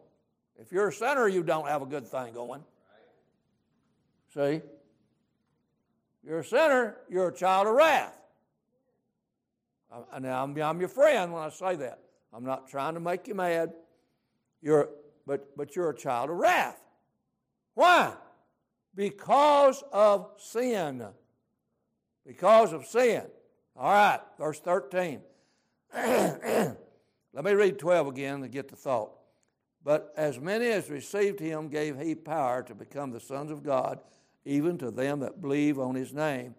If 0.59 0.71
you're 0.71 0.89
a 0.89 0.93
sinner, 0.93 1.27
you 1.29 1.43
don't 1.43 1.67
have 1.67 1.83
a 1.83 1.87
good 1.87 2.07
thing 2.07 2.35
going. 2.35 2.63
See? 4.35 4.63
You're 6.25 6.39
a 6.39 6.45
sinner, 6.45 6.97
you're 7.09 7.29
a 7.29 7.35
child 7.35 7.67
of 7.67 7.75
wrath. 7.75 8.17
Now, 10.21 10.43
I'm, 10.43 10.57
I'm 10.61 10.81
your 10.81 10.89
friend 10.89 11.33
when 11.33 11.43
I 11.43 11.51
say 11.51 11.77
that. 11.77 11.99
I'm 12.33 12.45
not 12.45 12.69
trying 12.69 12.95
to 12.95 13.01
make 13.01 13.29
you 13.29 13.35
mad. 13.35 13.73
You're, 14.63 14.89
but, 15.27 15.57
but 15.57 15.77
you're 15.77 15.91
a 15.91 15.97
child 15.97 16.31
of 16.31 16.37
wrath. 16.37 16.81
Why? 17.75 18.15
Because 18.95 19.83
of 19.93 20.31
sin 20.39 21.07
because 22.27 22.73
of 22.73 22.87
sin. 22.87 23.25
All 23.77 23.93
right, 23.93 24.21
verse 24.39 24.61
13. 24.61 25.21
Let 25.95 26.77
me 27.45 27.53
read 27.53 27.79
12 27.79 28.09
again 28.09 28.41
to 28.43 28.49
get 28.49 28.69
the 28.69 28.77
thought. 28.77 29.13
But 29.85 30.13
as 30.17 30.39
many 30.39 30.67
as 30.67 30.91
received 30.91 31.41
him 31.41 31.69
gave 31.69 31.99
he 31.99 32.15
power 32.15 32.63
to 32.63 32.75
become 32.75 33.11
the 33.11 33.21
sons 33.21 33.51
of 33.51 33.63
God, 33.63 34.01
even 34.45 34.79
to 34.79 34.91
them 34.91 35.21
that 35.21 35.41
believe 35.41 35.79
on 35.79 35.95
his 35.95 36.13
name, 36.13 36.55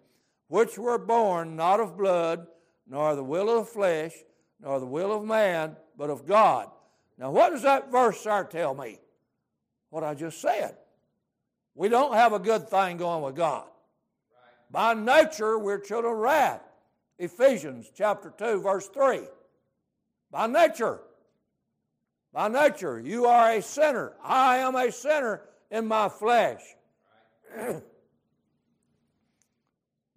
which 0.48 0.78
were 0.78 0.98
born 0.98 1.56
not 1.56 1.80
of 1.80 1.96
blood, 1.96 2.46
nor 2.86 3.14
the 3.14 3.24
will 3.24 3.48
of 3.48 3.66
the 3.66 3.72
flesh, 3.72 4.12
nor 4.60 4.78
the 4.78 4.86
will 4.86 5.12
of 5.12 5.24
man, 5.24 5.76
but 5.96 6.10
of 6.10 6.26
God. 6.26 6.68
Now, 7.18 7.30
what 7.30 7.50
does 7.50 7.62
that 7.62 7.90
verse 7.90 8.26
tell 8.50 8.74
me? 8.74 8.98
What 9.90 10.04
I 10.04 10.14
just 10.14 10.40
said. 10.40 10.76
We 11.74 11.88
don't 11.88 12.14
have 12.14 12.32
a 12.32 12.38
good 12.38 12.68
thing 12.68 12.96
going 12.96 13.22
with 13.22 13.36
God. 13.36 13.68
By 14.74 14.92
nature, 14.92 15.56
we're 15.56 15.78
children 15.78 16.14
of 16.14 16.18
wrath. 16.18 16.60
Ephesians 17.16 17.92
chapter 17.94 18.34
2, 18.36 18.60
verse 18.60 18.88
3. 18.88 19.20
By 20.32 20.48
nature. 20.48 20.98
By 22.32 22.48
nature, 22.48 22.98
you 22.98 23.26
are 23.26 23.52
a 23.52 23.62
sinner. 23.62 24.14
I 24.20 24.56
am 24.58 24.74
a 24.74 24.90
sinner 24.90 25.42
in 25.70 25.86
my 25.86 26.08
flesh. 26.08 26.60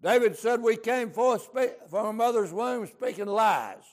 David 0.01 0.35
said, 0.35 0.63
We 0.63 0.75
came 0.75 1.11
forth 1.11 1.49
from 1.87 2.05
our 2.07 2.13
mother's 2.13 2.51
womb 2.51 2.87
speaking 2.87 3.27
lies. 3.27 3.83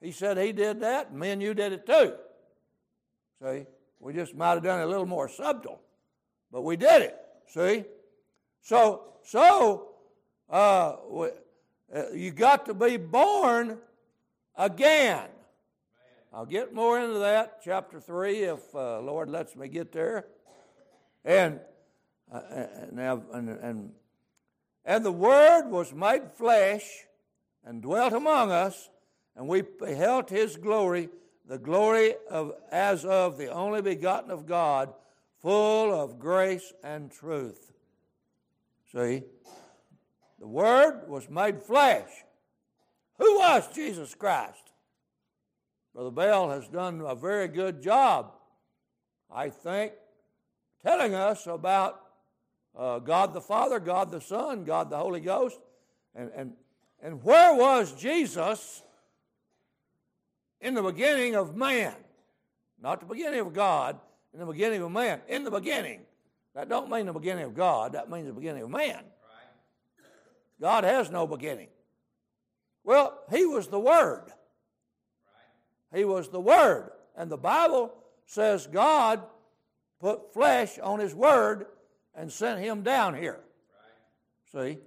He 0.00 0.10
said 0.10 0.38
he 0.38 0.50
did 0.50 0.80
that, 0.80 1.10
and 1.10 1.20
me 1.20 1.30
and 1.30 1.40
you 1.40 1.54
did 1.54 1.72
it 1.72 1.86
too. 1.86 2.14
See? 3.40 3.66
We 4.00 4.12
just 4.12 4.34
might 4.34 4.54
have 4.54 4.64
done 4.64 4.80
it 4.80 4.86
a 4.86 4.88
little 4.88 5.06
more 5.06 5.28
subtle, 5.28 5.80
but 6.50 6.62
we 6.62 6.76
did 6.76 7.02
it. 7.02 7.16
See? 7.46 7.84
So, 8.60 9.13
so 9.24 9.88
uh, 10.50 10.96
uh 11.94 12.10
you 12.12 12.30
got 12.30 12.66
to 12.66 12.74
be 12.74 12.96
born 12.96 13.78
again. 14.56 15.28
I'll 16.32 16.46
get 16.46 16.74
more 16.74 16.98
into 16.98 17.20
that, 17.20 17.60
chapter 17.62 18.00
3, 18.00 18.42
if 18.42 18.74
uh, 18.74 19.00
Lord 19.00 19.30
lets 19.30 19.54
me 19.54 19.68
get 19.68 19.92
there. 19.92 20.26
And, 21.24 21.60
uh, 22.32 22.40
and, 22.90 23.48
and, 23.48 23.92
and 24.84 25.04
the 25.04 25.12
Word 25.12 25.68
was 25.68 25.92
made 25.92 26.32
flesh 26.32 27.04
and 27.64 27.80
dwelt 27.80 28.12
among 28.12 28.50
us, 28.50 28.90
and 29.36 29.46
we 29.46 29.62
beheld 29.62 30.28
his 30.28 30.56
glory, 30.56 31.08
the 31.46 31.58
glory 31.58 32.14
of 32.28 32.52
as 32.72 33.04
of 33.04 33.38
the 33.38 33.52
only 33.52 33.80
begotten 33.80 34.32
of 34.32 34.44
God, 34.44 34.92
full 35.40 35.94
of 35.94 36.18
grace 36.18 36.72
and 36.82 37.12
truth. 37.12 37.73
See? 38.94 39.24
The 40.38 40.46
Word 40.46 41.08
was 41.08 41.28
made 41.28 41.62
flesh. 41.62 42.08
Who 43.18 43.38
was 43.38 43.66
Jesus 43.74 44.14
Christ? 44.14 44.72
Brother 45.94 46.10
Bell 46.10 46.50
has 46.50 46.68
done 46.68 47.00
a 47.00 47.14
very 47.14 47.48
good 47.48 47.82
job, 47.82 48.32
I 49.30 49.48
think, 49.48 49.92
telling 50.84 51.14
us 51.14 51.46
about 51.46 52.00
uh, 52.76 52.98
God 52.98 53.32
the 53.32 53.40
Father, 53.40 53.78
God 53.80 54.10
the 54.10 54.20
Son, 54.20 54.64
God 54.64 54.90
the 54.90 54.96
Holy 54.96 55.20
Ghost. 55.20 55.58
And, 56.14 56.30
and, 56.34 56.52
and 57.02 57.22
where 57.22 57.54
was 57.54 57.92
Jesus 57.92 58.82
in 60.60 60.74
the 60.74 60.82
beginning 60.82 61.36
of 61.36 61.56
man? 61.56 61.94
Not 62.80 63.00
the 63.00 63.06
beginning 63.06 63.40
of 63.40 63.52
God, 63.52 63.98
in 64.32 64.40
the 64.40 64.46
beginning 64.46 64.82
of 64.82 64.90
man. 64.90 65.20
In 65.28 65.44
the 65.44 65.50
beginning. 65.50 66.02
That 66.54 66.68
don't 66.68 66.90
mean 66.90 67.06
the 67.06 67.12
beginning 67.12 67.44
of 67.44 67.54
God, 67.54 67.92
that 67.92 68.10
means 68.10 68.26
the 68.26 68.32
beginning 68.32 68.62
of 68.62 68.70
man. 68.70 69.02
God 70.60 70.84
has 70.84 71.10
no 71.10 71.26
beginning. 71.26 71.68
Well, 72.84 73.18
he 73.30 73.44
was 73.44 73.68
the 73.68 73.80
Word. 73.80 74.30
He 75.92 76.04
was 76.04 76.28
the 76.28 76.40
Word. 76.40 76.90
And 77.16 77.30
the 77.30 77.36
Bible 77.36 77.92
says 78.26 78.66
God 78.66 79.22
put 80.00 80.32
flesh 80.32 80.78
on 80.78 81.00
His 81.00 81.14
Word 81.14 81.66
and 82.14 82.30
sent 82.30 82.60
Him 82.60 82.82
down 82.82 83.14
here. 83.14 83.40
See? 84.52 84.78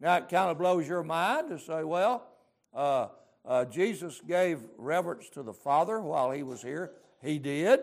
Now 0.00 0.16
it 0.18 0.28
kind 0.28 0.50
of 0.50 0.58
blows 0.58 0.86
your 0.86 1.02
mind 1.02 1.48
to 1.48 1.58
say, 1.58 1.82
well, 1.82 2.26
uh, 2.72 3.08
uh, 3.44 3.64
Jesus 3.64 4.20
gave 4.20 4.60
reverence 4.76 5.28
to 5.30 5.42
the 5.42 5.52
Father 5.52 6.00
while 6.00 6.30
He 6.30 6.42
was 6.42 6.62
here. 6.62 6.92
He 7.22 7.38
did. 7.38 7.80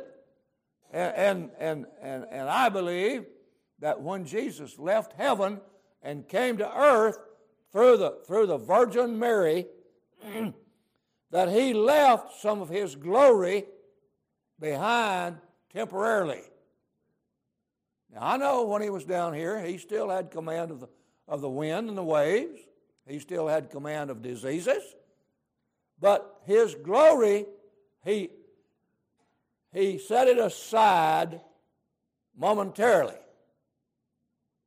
And, 0.92 1.50
and, 1.60 1.86
and, 2.02 2.26
and, 2.32 2.50
I 2.50 2.70
believe 2.70 3.26
that 3.80 4.02
when 4.02 4.26
Jesus 4.26 4.80
left 4.80 5.14
heaven 5.14 5.60
and 6.02 6.28
came 6.28 6.58
to 6.58 6.78
earth 6.78 7.18
through 7.72 7.98
the, 7.98 8.20
through 8.26 8.48
the 8.48 8.58
Virgin 8.58 9.20
Mary, 9.20 9.66
that 11.32 11.50
he 11.50 11.74
left 11.74 12.40
some 12.40 12.62
of 12.62 12.70
his 12.70 12.96
glory 12.96 13.66
behind 14.60 15.38
temporarily. 15.74 16.42
Now, 18.14 18.20
I 18.22 18.38
know 18.38 18.64
when 18.64 18.82
he 18.82 18.90
was 18.90 19.04
down 19.04 19.34
here, 19.34 19.62
he 19.62 19.78
still 19.78 20.10
had 20.10 20.32
command 20.32 20.72
of 20.72 20.80
the, 20.80 20.88
of 21.28 21.42
the 21.42 21.50
wind 21.50 21.90
and 21.90 21.98
the 21.98 22.04
waves, 22.04 22.62
he 23.06 23.20
still 23.20 23.48
had 23.48 23.70
command 23.70 24.10
of 24.10 24.22
diseases, 24.22 24.84
but 26.00 26.40
his 26.46 26.76
glory, 26.76 27.46
he, 28.04 28.30
he 29.76 29.98
set 29.98 30.28
it 30.28 30.38
aside 30.38 31.42
momentarily. 32.38 33.18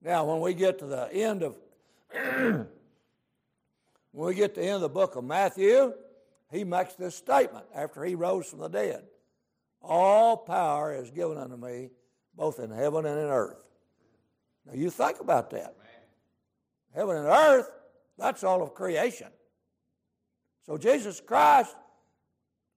Now, 0.03 0.27
when 0.27 0.41
we 0.41 0.55
get 0.55 0.79
to 0.81 0.87
the 0.87 1.13
end 1.13 1.43
of 1.43 1.57
when 2.13 2.67
we 4.13 4.35
get 4.35 4.55
to 4.55 4.61
the 4.61 4.67
end 4.67 4.77
of 4.77 4.81
the 4.83 4.89
book 4.89 5.17
of 5.17 5.25
Matthew, 5.25 5.95
he 6.51 6.65
makes 6.65 6.95
this 6.95 7.15
statement 7.15 7.65
after 7.75 8.05
he 8.05 8.15
rose 8.15 8.47
from 8.47 8.61
the 8.61 8.69
dead 8.69 9.05
All 9.83 10.37
power 10.37 10.95
is 10.95 11.11
given 11.11 11.39
unto 11.39 11.57
me, 11.57 11.91
both 12.37 12.59
in 12.59 12.71
heaven 12.71 13.07
and 13.07 13.19
in 13.19 13.27
earth. 13.27 13.61
Now 14.67 14.75
you 14.75 14.91
think 14.91 15.21
about 15.21 15.51
that. 15.51 15.75
Heaven 16.95 17.17
and 17.17 17.27
earth, 17.27 17.71
that's 18.19 18.45
all 18.45 18.63
of 18.63 18.75
creation. 18.75 19.29
So 20.67 20.77
Jesus 20.77 21.21
Christ 21.21 21.75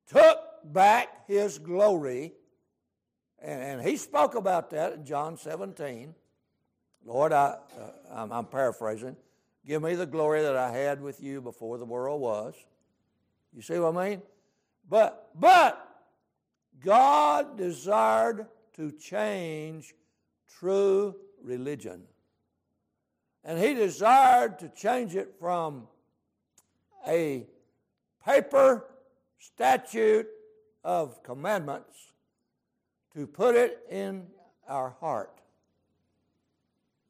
took 0.07 0.40
back 0.63 1.27
his 1.27 1.57
glory, 1.57 2.33
and, 3.41 3.61
and 3.61 3.87
he 3.87 3.97
spoke 3.97 4.35
about 4.35 4.69
that 4.71 4.93
in 4.93 5.05
John 5.05 5.37
17. 5.37 6.13
Lord, 7.05 7.33
I, 7.33 7.55
uh, 7.79 7.89
I'm, 8.11 8.31
I'm 8.31 8.45
paraphrasing. 8.45 9.15
Give 9.65 9.81
me 9.81 9.95
the 9.95 10.05
glory 10.05 10.41
that 10.41 10.55
I 10.55 10.71
had 10.71 11.01
with 11.01 11.21
you 11.21 11.41
before 11.41 11.77
the 11.77 11.85
world 11.85 12.21
was. 12.21 12.55
You 13.53 13.61
see 13.61 13.77
what 13.79 13.95
I 13.95 14.09
mean? 14.09 14.21
But, 14.89 15.29
but, 15.35 15.87
God 16.83 17.57
desired 17.57 18.47
to 18.75 18.91
change 18.91 19.93
true 20.59 21.15
religion. 21.43 22.03
And 23.43 23.59
He 23.59 23.73
desired 23.73 24.59
to 24.59 24.69
change 24.69 25.15
it 25.15 25.35
from 25.39 25.87
a 27.07 27.45
paper 28.25 28.85
statute 29.39 30.27
of 30.83 31.21
commandments 31.23 32.11
to 33.13 33.27
put 33.27 33.55
it 33.55 33.79
in 33.89 34.27
our 34.67 34.91
heart. 34.99 35.41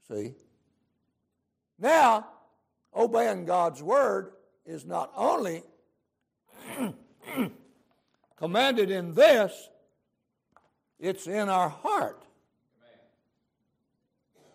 See? 0.08 0.34
Now, 1.80 2.28
obeying 2.96 3.46
God's 3.46 3.82
word 3.82 4.34
is 4.66 4.86
not 4.86 5.12
only 5.16 5.64
commanded 8.38 8.92
in 8.92 9.14
this, 9.14 9.70
it's 11.00 11.28
in 11.28 11.50
our 11.50 11.70
heart. 11.70 12.24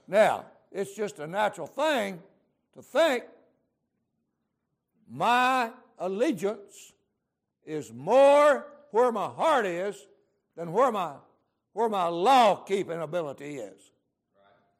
Now, 0.06 0.46
it's 0.70 0.94
just 0.94 1.18
a 1.18 1.26
natural 1.26 1.66
thing 1.66 2.22
to 2.74 2.82
think 2.82 3.24
my 5.10 5.70
allegiance 5.98 6.92
is 7.64 7.92
more 7.92 8.66
where 8.96 9.12
my 9.12 9.28
heart 9.28 9.66
is 9.66 10.06
than 10.56 10.72
where 10.72 10.90
my 10.90 11.12
where 11.74 11.90
my 11.90 12.06
law 12.06 12.56
keeping 12.56 13.02
ability 13.02 13.56
is. 13.56 13.92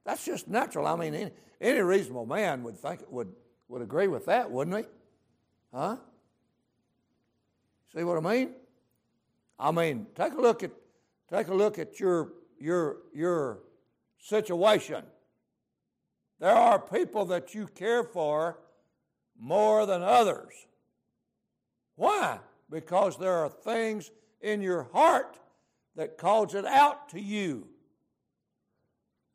That's 0.07 0.25
just 0.25 0.49
natural. 0.49 0.87
I 0.87 0.97
mean, 0.97 1.15
any, 1.15 1.31
any 1.61 1.81
reasonable 1.81 2.25
man 2.25 2.63
would 2.63 2.79
think 2.79 3.03
would 3.11 3.31
would 3.69 3.83
agree 3.83 4.09
with 4.09 4.25
that, 4.25 4.51
wouldn't 4.51 4.75
he? 4.75 4.85
Huh? 5.71 5.97
See 7.95 8.05
what 8.05 8.17
I 8.17 8.35
mean? 8.35 8.53
I 9.59 9.71
mean, 9.71 10.07
take 10.15 10.33
a 10.33 10.41
look 10.41 10.63
at 10.63 10.71
take 11.31 11.49
a 11.49 11.55
look 11.55 11.79
at 11.79 12.01
your 12.01 12.33
your 12.59 12.97
your 13.13 13.59
situation. 14.19 15.05
There 16.41 16.57
are 16.57 16.79
people 16.79 17.27
that 17.27 17.55
you 17.55 17.67
care 17.67 18.03
for 18.03 18.59
more 19.39 19.85
than 19.85 20.03
others. 20.03 20.55
Why? 21.97 22.39
Because 22.71 23.19
there 23.19 23.35
are 23.35 23.49
things 23.49 24.11
in 24.41 24.61
your 24.61 24.85
heart 24.93 25.39
that 25.95 26.19
calls 26.19 26.55
it 26.55 26.65
out 26.65 27.09
to 27.11 27.21
you. 27.21 27.69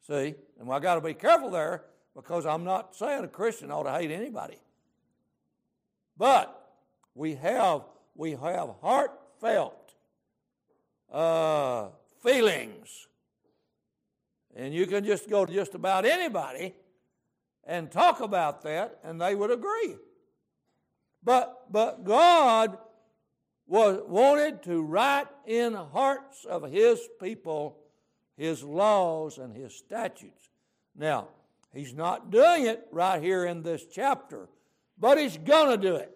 See? 0.07 0.35
And 0.59 0.71
I 0.71 0.79
got 0.79 0.95
to 0.95 1.01
be 1.01 1.13
careful 1.13 1.49
there 1.49 1.85
because 2.15 2.45
I'm 2.45 2.63
not 2.63 2.95
saying 2.95 3.23
a 3.23 3.27
Christian 3.27 3.71
ought 3.71 3.83
to 3.83 3.91
hate 3.91 4.11
anybody. 4.11 4.59
But 6.17 6.57
we 7.15 7.35
have 7.35 7.83
we 8.15 8.31
have 8.31 8.69
heartfelt 8.81 9.93
uh, 11.11 11.87
feelings. 12.23 13.07
And 14.55 14.73
you 14.73 14.85
can 14.85 15.05
just 15.05 15.29
go 15.29 15.45
to 15.45 15.53
just 15.53 15.75
about 15.75 16.05
anybody 16.05 16.75
and 17.63 17.89
talk 17.89 18.19
about 18.19 18.63
that, 18.63 18.99
and 19.03 19.21
they 19.21 19.33
would 19.33 19.51
agree. 19.51 19.95
But, 21.23 21.71
but 21.71 22.03
God 22.03 22.77
was, 23.67 24.01
wanted 24.07 24.63
to 24.63 24.81
write 24.81 25.27
in 25.45 25.73
hearts 25.73 26.45
of 26.45 26.71
His 26.71 26.99
people 27.21 27.77
His 28.37 28.63
laws 28.63 29.37
and 29.37 29.55
His 29.55 29.75
statutes. 29.75 30.49
Now, 30.95 31.29
He's 31.73 31.93
not 31.93 32.31
doing 32.31 32.65
it 32.65 32.85
right 32.91 33.21
here 33.21 33.45
in 33.45 33.63
this 33.63 33.85
chapter, 33.85 34.49
but 34.97 35.17
He's 35.17 35.37
going 35.37 35.69
to 35.69 35.87
do 35.87 35.95
it. 35.95 36.11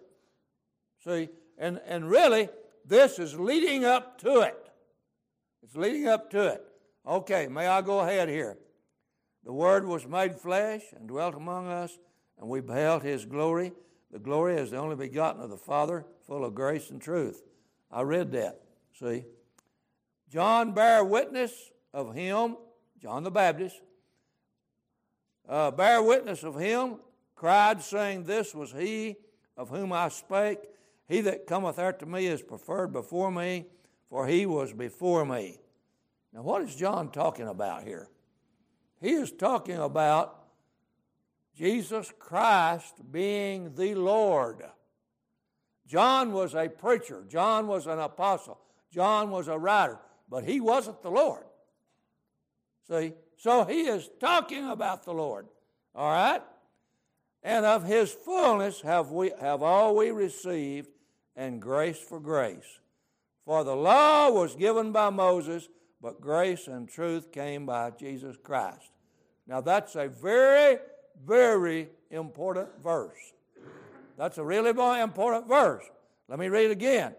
See, 1.04 1.28
and, 1.58 1.80
and 1.86 2.10
really, 2.10 2.48
this 2.84 3.18
is 3.18 3.38
leading 3.38 3.84
up 3.84 4.18
to 4.20 4.40
it. 4.40 4.70
It's 5.62 5.76
leading 5.76 6.08
up 6.08 6.30
to 6.30 6.46
it. 6.48 6.62
Okay, 7.06 7.48
may 7.48 7.66
I 7.66 7.80
go 7.80 8.00
ahead 8.00 8.28
here? 8.28 8.58
The 9.44 9.52
Word 9.52 9.86
was 9.86 10.06
made 10.06 10.34
flesh 10.34 10.82
and 10.94 11.08
dwelt 11.08 11.34
among 11.34 11.68
us, 11.68 11.96
and 12.38 12.48
we 12.48 12.60
beheld 12.60 13.02
His 13.02 13.24
glory. 13.24 13.72
The 14.10 14.18
glory 14.18 14.56
is 14.56 14.70
the 14.70 14.78
only 14.78 14.96
begotten 14.96 15.40
of 15.40 15.50
the 15.50 15.56
Father, 15.56 16.04
full 16.26 16.44
of 16.44 16.54
grace 16.54 16.90
and 16.90 17.00
truth. 17.00 17.42
I 17.90 18.02
read 18.02 18.32
that. 18.32 18.60
See? 18.98 19.24
John 20.28 20.72
bare 20.72 21.04
witness 21.04 21.52
of 21.94 22.14
him, 22.14 22.56
John 23.00 23.22
the 23.22 23.30
Baptist, 23.30 23.80
uh, 25.48 25.70
bear 25.70 26.02
witness 26.02 26.42
of 26.42 26.58
him, 26.58 26.96
cried, 27.36 27.82
saying, 27.82 28.24
This 28.24 28.54
was 28.54 28.72
he 28.72 29.16
of 29.56 29.70
whom 29.70 29.92
I 29.92 30.08
spake. 30.08 30.58
He 31.08 31.20
that 31.22 31.46
cometh 31.46 31.78
after 31.78 32.04
me 32.04 32.26
is 32.26 32.42
preferred 32.42 32.88
before 32.92 33.30
me, 33.30 33.66
for 34.10 34.26
he 34.26 34.44
was 34.44 34.72
before 34.72 35.24
me. 35.24 35.58
Now, 36.32 36.42
what 36.42 36.62
is 36.62 36.74
John 36.74 37.10
talking 37.10 37.46
about 37.46 37.84
here? 37.84 38.08
He 39.00 39.12
is 39.12 39.30
talking 39.30 39.76
about 39.76 40.46
Jesus 41.54 42.12
Christ 42.18 42.94
being 43.12 43.74
the 43.74 43.94
Lord. 43.94 44.64
John 45.86 46.32
was 46.32 46.54
a 46.54 46.68
preacher, 46.68 47.24
John 47.28 47.66
was 47.66 47.86
an 47.86 47.98
apostle, 47.98 48.58
John 48.90 49.30
was 49.30 49.48
a 49.48 49.58
writer, 49.58 49.98
but 50.28 50.44
he 50.44 50.60
wasn't 50.60 51.02
the 51.02 51.10
Lord. 51.10 51.44
See? 52.88 53.12
So 53.36 53.64
he 53.64 53.82
is 53.82 54.10
talking 54.18 54.68
about 54.68 55.04
the 55.04 55.12
Lord. 55.12 55.46
All 55.94 56.10
right? 56.10 56.42
And 57.42 57.64
of 57.64 57.84
his 57.84 58.10
fullness 58.12 58.80
have 58.80 59.10
we 59.12 59.30
have 59.40 59.62
all 59.62 59.96
we 59.96 60.10
received, 60.10 60.88
and 61.36 61.60
grace 61.60 61.98
for 61.98 62.18
grace. 62.18 62.80
For 63.44 63.62
the 63.62 63.76
law 63.76 64.30
was 64.30 64.56
given 64.56 64.90
by 64.90 65.10
Moses, 65.10 65.68
but 66.00 66.20
grace 66.20 66.66
and 66.66 66.88
truth 66.88 67.30
came 67.30 67.66
by 67.66 67.90
Jesus 67.90 68.36
Christ. 68.42 68.90
Now 69.46 69.60
that's 69.60 69.94
a 69.94 70.08
very, 70.08 70.78
very 71.24 71.88
important 72.10 72.68
verse. 72.82 73.34
That's 74.16 74.38
a 74.38 74.44
really 74.44 74.70
important 75.00 75.46
verse. 75.46 75.84
Let 76.28 76.38
me 76.38 76.48
read 76.48 76.66
it 76.66 76.72
again. 76.72 77.14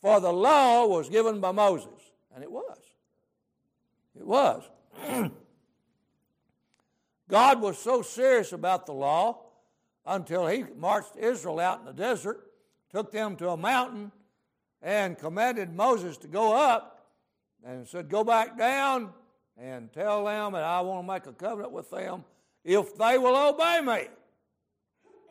For 0.00 0.20
the 0.20 0.32
law 0.32 0.86
was 0.86 1.08
given 1.08 1.40
by 1.40 1.52
Moses, 1.52 1.88
and 2.34 2.42
it 2.42 2.50
was. 2.50 2.78
It 4.18 4.26
was. 4.26 4.62
God 7.28 7.60
was 7.60 7.78
so 7.78 8.02
serious 8.02 8.52
about 8.52 8.86
the 8.86 8.92
law 8.92 9.38
until 10.04 10.46
he 10.46 10.64
marched 10.76 11.16
Israel 11.16 11.60
out 11.60 11.80
in 11.80 11.86
the 11.86 11.92
desert, 11.92 12.40
took 12.90 13.12
them 13.12 13.36
to 13.36 13.50
a 13.50 13.56
mountain, 13.56 14.10
and 14.82 15.18
commanded 15.18 15.74
Moses 15.74 16.16
to 16.18 16.28
go 16.28 16.54
up 16.54 17.06
and 17.64 17.86
said, 17.86 18.08
Go 18.08 18.24
back 18.24 18.58
down 18.58 19.10
and 19.56 19.92
tell 19.92 20.24
them 20.24 20.54
that 20.54 20.64
I 20.64 20.80
want 20.80 21.06
to 21.06 21.12
make 21.12 21.26
a 21.26 21.32
covenant 21.32 21.72
with 21.72 21.90
them 21.90 22.24
if 22.64 22.96
they 22.96 23.18
will 23.18 23.36
obey 23.36 23.80
me. 23.80 24.08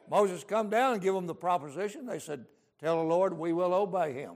Moses 0.09 0.43
come 0.43 0.69
down 0.69 0.93
and 0.93 1.01
give 1.01 1.13
them 1.13 1.27
the 1.27 1.35
proposition. 1.35 2.05
They 2.05 2.19
said, 2.19 2.45
Tell 2.79 2.97
the 2.97 3.03
Lord 3.03 3.37
we 3.37 3.53
will 3.53 3.73
obey 3.73 4.13
him. 4.13 4.35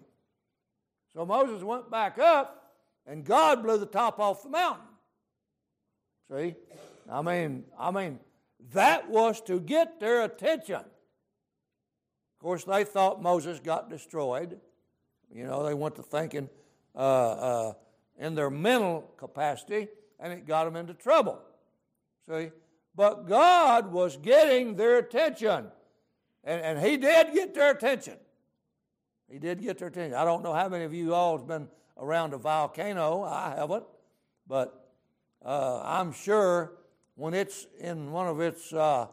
So 1.14 1.26
Moses 1.26 1.64
went 1.64 1.90
back 1.90 2.20
up, 2.20 2.74
and 3.06 3.24
God 3.24 3.64
blew 3.64 3.78
the 3.78 3.86
top 3.86 4.20
off 4.20 4.44
the 4.44 4.50
mountain. 4.50 4.86
See? 6.30 6.56
I 7.10 7.22
mean, 7.22 7.64
I 7.78 7.92
mean, 7.92 8.20
that 8.74 9.10
was 9.10 9.42
to 9.42 9.60
get 9.60 10.00
their 10.00 10.24
attention. 10.24 10.76
Of 10.76 12.40
course, 12.40 12.64
they 12.64 12.84
thought 12.84 13.22
Moses 13.22 13.60
got 13.60 13.90
destroyed. 13.90 14.60
You 15.34 15.46
know, 15.46 15.64
they 15.64 15.74
went 15.74 15.96
to 15.96 16.04
thinking 16.04 16.50
uh, 16.96 17.00
uh, 17.00 17.74
in 18.18 18.36
their 18.36 18.50
mental 18.50 19.12
capacity, 19.18 19.88
and 20.20 20.34
it 20.34 20.46
got 20.46 20.66
them 20.66 20.76
into 20.76 20.94
trouble. 20.94 21.40
See? 22.30 22.52
But 22.96 23.28
God 23.28 23.92
was 23.92 24.18
getting 24.18 24.76
their 24.76 24.98
attention. 24.98 25.68
And, 26.44 26.62
and 26.62 26.80
He 26.80 26.98
did 26.98 27.34
get 27.34 27.54
their 27.54 27.72
attention. 27.72 28.18
He 29.30 29.40
did 29.40 29.62
get 29.62 29.80
their 29.80 29.88
attention. 29.88 30.14
I 30.16 30.26
don't 30.26 30.44
know 30.44 30.54
how 30.54 30.70
many 30.70 30.84
of 30.84 30.94
you 30.94 31.14
all 31.14 31.38
have 31.38 31.48
been 31.48 31.68
around 31.98 32.34
a 32.34 32.38
volcano. 32.38 33.24
I 33.24 33.56
haven't. 33.58 33.86
But 34.48 34.90
uh, 35.44 35.82
I'm 35.84 36.12
sure 36.12 36.74
when 37.16 37.34
it's 37.34 37.68
in 37.80 38.12
one 38.12 38.28
of 38.28 38.40
its 38.40 38.74
uh, 38.74 39.08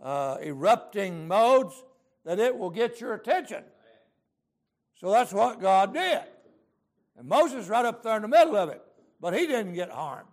uh, 0.00 0.36
erupting 0.42 1.28
modes 1.28 1.82
that 2.24 2.38
it 2.38 2.56
will 2.56 2.70
get 2.70 3.00
your 3.00 3.14
attention. 3.14 3.62
So 4.96 5.10
that's 5.10 5.32
what 5.32 5.60
God 5.60 5.94
did. 5.94 6.22
And 7.16 7.28
Moses 7.28 7.68
right 7.68 7.84
up 7.84 8.02
there 8.02 8.16
in 8.16 8.22
the 8.22 8.28
middle 8.28 8.56
of 8.56 8.68
it, 8.68 8.82
but 9.20 9.34
he 9.34 9.46
didn't 9.46 9.74
get 9.74 9.90
harmed. 9.90 10.28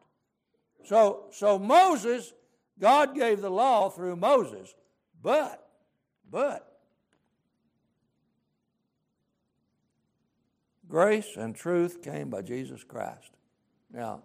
So, 0.86 1.26
so 1.32 1.58
Moses, 1.60 2.34
God 2.80 3.16
gave 3.16 3.42
the 3.42 3.50
law 3.50 3.90
through 3.90 4.16
Moses, 4.16 4.74
but, 5.22 5.68
but, 6.30 6.80
grace 10.88 11.36
and 11.36 11.56
truth 11.56 12.02
came 12.02 12.30
by 12.30 12.42
Jesus 12.42 12.84
Christ. 12.84 13.32
Now, 13.92 14.22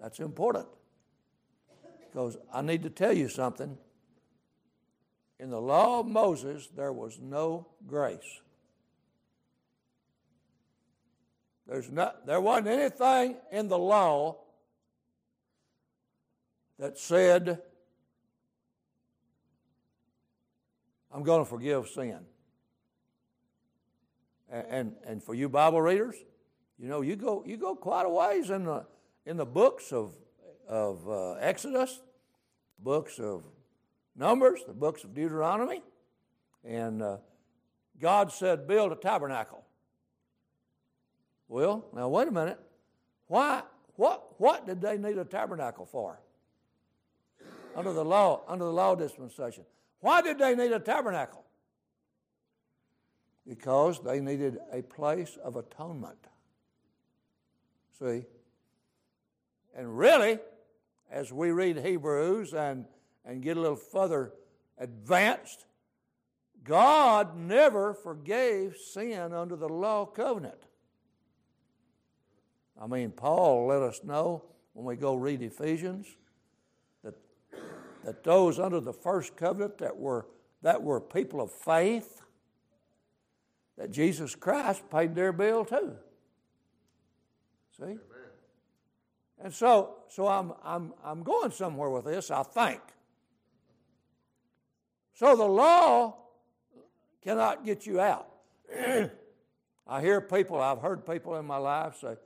that's 0.00 0.18
important. 0.18 0.66
Because 2.10 2.36
I 2.52 2.62
need 2.62 2.82
to 2.82 2.90
tell 2.90 3.12
you 3.12 3.28
something. 3.28 3.76
In 5.40 5.50
the 5.50 5.60
law 5.60 6.00
of 6.00 6.06
Moses, 6.06 6.68
there 6.76 6.92
was 6.92 7.18
no 7.20 7.66
grace. 7.86 8.40
There's 11.66 11.90
not, 11.90 12.26
there 12.26 12.40
wasn't 12.40 12.68
anything 12.68 13.36
in 13.50 13.68
the 13.68 13.78
law 13.78 14.43
that 16.78 16.98
said, 16.98 17.60
I'm 21.12 21.22
going 21.22 21.44
to 21.44 21.48
forgive 21.48 21.88
sin. 21.88 22.20
And, 24.50 24.66
and, 24.68 24.92
and 25.06 25.22
for 25.22 25.34
you 25.34 25.48
Bible 25.48 25.80
readers, 25.80 26.16
you 26.78 26.88
know, 26.88 27.00
you 27.00 27.16
go, 27.16 27.44
you 27.46 27.56
go 27.56 27.74
quite 27.74 28.04
a 28.04 28.08
ways 28.08 28.50
in 28.50 28.64
the, 28.64 28.84
in 29.24 29.36
the 29.36 29.46
books 29.46 29.92
of 29.92 30.14
of 30.68 31.08
uh, 31.08 31.32
Exodus, 31.34 32.00
books 32.78 33.18
of 33.18 33.44
Numbers, 34.16 34.60
the 34.66 34.72
books 34.72 35.04
of 35.04 35.14
Deuteronomy, 35.14 35.82
and 36.64 37.02
uh, 37.02 37.16
God 38.00 38.32
said, 38.32 38.66
Build 38.66 38.92
a 38.92 38.96
tabernacle. 38.96 39.64
Well, 41.48 41.86
now 41.94 42.08
wait 42.08 42.28
a 42.28 42.30
minute. 42.30 42.60
Why? 43.26 43.62
What, 43.96 44.40
what 44.40 44.66
did 44.66 44.80
they 44.80 44.98
need 44.98 45.18
a 45.18 45.24
tabernacle 45.24 45.86
for? 45.86 46.20
Under 47.76 47.92
the 47.92 48.04
law, 48.04 48.42
under 48.46 48.64
the 48.64 48.72
law 48.72 48.94
dispensation. 48.94 49.64
Why 50.00 50.22
did 50.22 50.38
they 50.38 50.54
need 50.54 50.72
a 50.72 50.78
tabernacle? 50.78 51.44
Because 53.46 54.00
they 54.02 54.20
needed 54.20 54.58
a 54.72 54.82
place 54.82 55.36
of 55.42 55.56
atonement. 55.56 56.18
See? 57.98 58.24
And 59.76 59.98
really, 59.98 60.38
as 61.10 61.32
we 61.32 61.50
read 61.50 61.78
Hebrews 61.78 62.54
and, 62.54 62.86
and 63.24 63.42
get 63.42 63.56
a 63.56 63.60
little 63.60 63.76
further 63.76 64.32
advanced, 64.78 65.66
God 66.62 67.36
never 67.36 67.92
forgave 67.94 68.76
sin 68.76 69.32
under 69.32 69.56
the 69.56 69.68
law 69.68 70.06
covenant. 70.06 70.62
I 72.80 72.86
mean, 72.86 73.10
Paul 73.10 73.66
let 73.66 73.82
us 73.82 74.02
know 74.02 74.44
when 74.72 74.86
we 74.86 74.96
go 74.96 75.14
read 75.14 75.42
Ephesians 75.42 76.06
that 78.04 78.22
those 78.22 78.58
under 78.58 78.80
the 78.80 78.92
first 78.92 79.36
covenant 79.36 79.78
that 79.78 79.96
were, 79.96 80.26
that 80.62 80.82
were 80.82 81.00
people 81.00 81.40
of 81.40 81.50
faith, 81.50 82.22
that 83.76 83.90
Jesus 83.90 84.34
Christ 84.34 84.82
paid 84.90 85.14
their 85.14 85.32
bill 85.32 85.64
too. 85.64 85.94
See? 87.78 87.96
And 89.42 89.52
so, 89.52 89.96
so 90.08 90.28
I'm, 90.28 90.52
I'm, 90.62 90.92
I'm 91.04 91.22
going 91.22 91.50
somewhere 91.50 91.90
with 91.90 92.04
this, 92.04 92.30
I 92.30 92.42
think. 92.42 92.80
So 95.14 95.36
the 95.36 95.44
law 95.44 96.16
cannot 97.22 97.64
get 97.64 97.86
you 97.86 98.00
out. 98.00 98.28
I 99.86 100.00
hear 100.00 100.20
people, 100.20 100.60
I've 100.60 100.80
heard 100.80 101.04
people 101.06 101.36
in 101.36 101.44
my 101.44 101.56
life 101.56 101.98
say, 102.00 102.16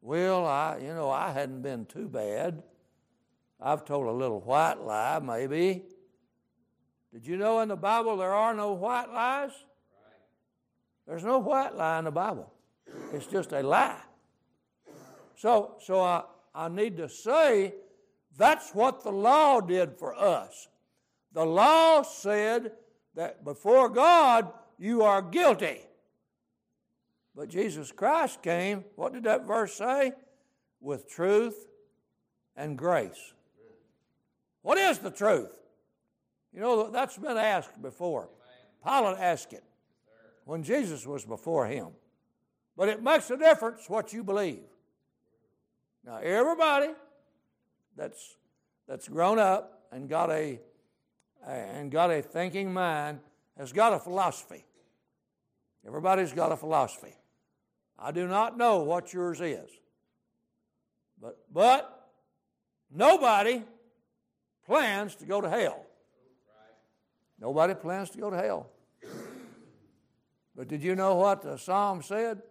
well, 0.00 0.46
I, 0.46 0.78
you 0.80 0.94
know, 0.94 1.10
I 1.10 1.32
hadn't 1.32 1.62
been 1.62 1.84
too 1.86 2.08
bad. 2.08 2.62
I've 3.60 3.84
told 3.84 4.06
a 4.06 4.12
little 4.12 4.40
white 4.40 4.80
lie, 4.80 5.18
maybe. 5.18 5.82
Did 7.12 7.26
you 7.26 7.36
know 7.36 7.60
in 7.60 7.68
the 7.68 7.76
Bible 7.76 8.16
there 8.16 8.34
are 8.34 8.54
no 8.54 8.72
white 8.72 9.12
lies? 9.12 9.52
There's 11.06 11.24
no 11.24 11.38
white 11.38 11.74
lie 11.74 11.98
in 11.98 12.04
the 12.04 12.10
Bible. 12.10 12.52
It's 13.12 13.26
just 13.26 13.52
a 13.52 13.62
lie. 13.62 14.00
So, 15.36 15.76
so 15.80 16.00
I, 16.00 16.24
I 16.54 16.68
need 16.68 16.96
to 16.98 17.08
say 17.08 17.74
that's 18.36 18.74
what 18.74 19.02
the 19.02 19.10
law 19.10 19.60
did 19.60 19.98
for 19.98 20.14
us. 20.14 20.68
The 21.32 21.44
law 21.44 22.02
said 22.02 22.72
that 23.14 23.44
before 23.44 23.88
God 23.88 24.52
you 24.78 25.02
are 25.02 25.22
guilty. 25.22 25.80
But 27.34 27.48
Jesus 27.48 27.92
Christ 27.92 28.42
came, 28.42 28.84
what 28.96 29.12
did 29.12 29.24
that 29.24 29.46
verse 29.46 29.74
say? 29.74 30.12
With 30.80 31.08
truth 31.08 31.66
and 32.56 32.76
grace. 32.76 33.32
What 34.68 34.76
is 34.76 34.98
the 34.98 35.10
truth? 35.10 35.56
You 36.52 36.60
know, 36.60 36.90
that's 36.90 37.16
been 37.16 37.38
asked 37.38 37.80
before. 37.80 38.28
Pilate 38.84 39.18
asked 39.18 39.54
it 39.54 39.64
when 40.44 40.62
Jesus 40.62 41.06
was 41.06 41.24
before 41.24 41.66
him. 41.66 41.86
But 42.76 42.90
it 42.90 43.02
makes 43.02 43.30
a 43.30 43.38
difference 43.38 43.88
what 43.88 44.12
you 44.12 44.22
believe. 44.22 44.66
Now, 46.04 46.18
everybody 46.18 46.88
that's, 47.96 48.36
that's 48.86 49.08
grown 49.08 49.38
up 49.38 49.84
and 49.90 50.06
got 50.06 50.30
a, 50.30 50.60
and 51.46 51.90
got 51.90 52.10
a 52.10 52.20
thinking 52.20 52.70
mind 52.70 53.20
has 53.56 53.72
got 53.72 53.94
a 53.94 53.98
philosophy. 53.98 54.66
Everybody's 55.86 56.34
got 56.34 56.52
a 56.52 56.58
philosophy. 56.58 57.14
I 57.98 58.10
do 58.10 58.28
not 58.28 58.58
know 58.58 58.80
what 58.80 59.14
yours 59.14 59.40
is. 59.40 59.70
But, 61.18 61.38
but 61.50 62.10
nobody 62.94 63.62
plans 64.68 65.16
to 65.16 65.24
go 65.24 65.40
to 65.40 65.48
hell. 65.48 65.86
Nobody 67.40 67.74
plans 67.74 68.10
to 68.10 68.18
go 68.18 68.30
to 68.30 68.36
hell. 68.36 68.68
But 70.54 70.68
did 70.68 70.82
you 70.82 70.94
know 70.94 71.14
what 71.14 71.42
the 71.42 71.56
psalm 71.56 72.02
said? 72.02 72.42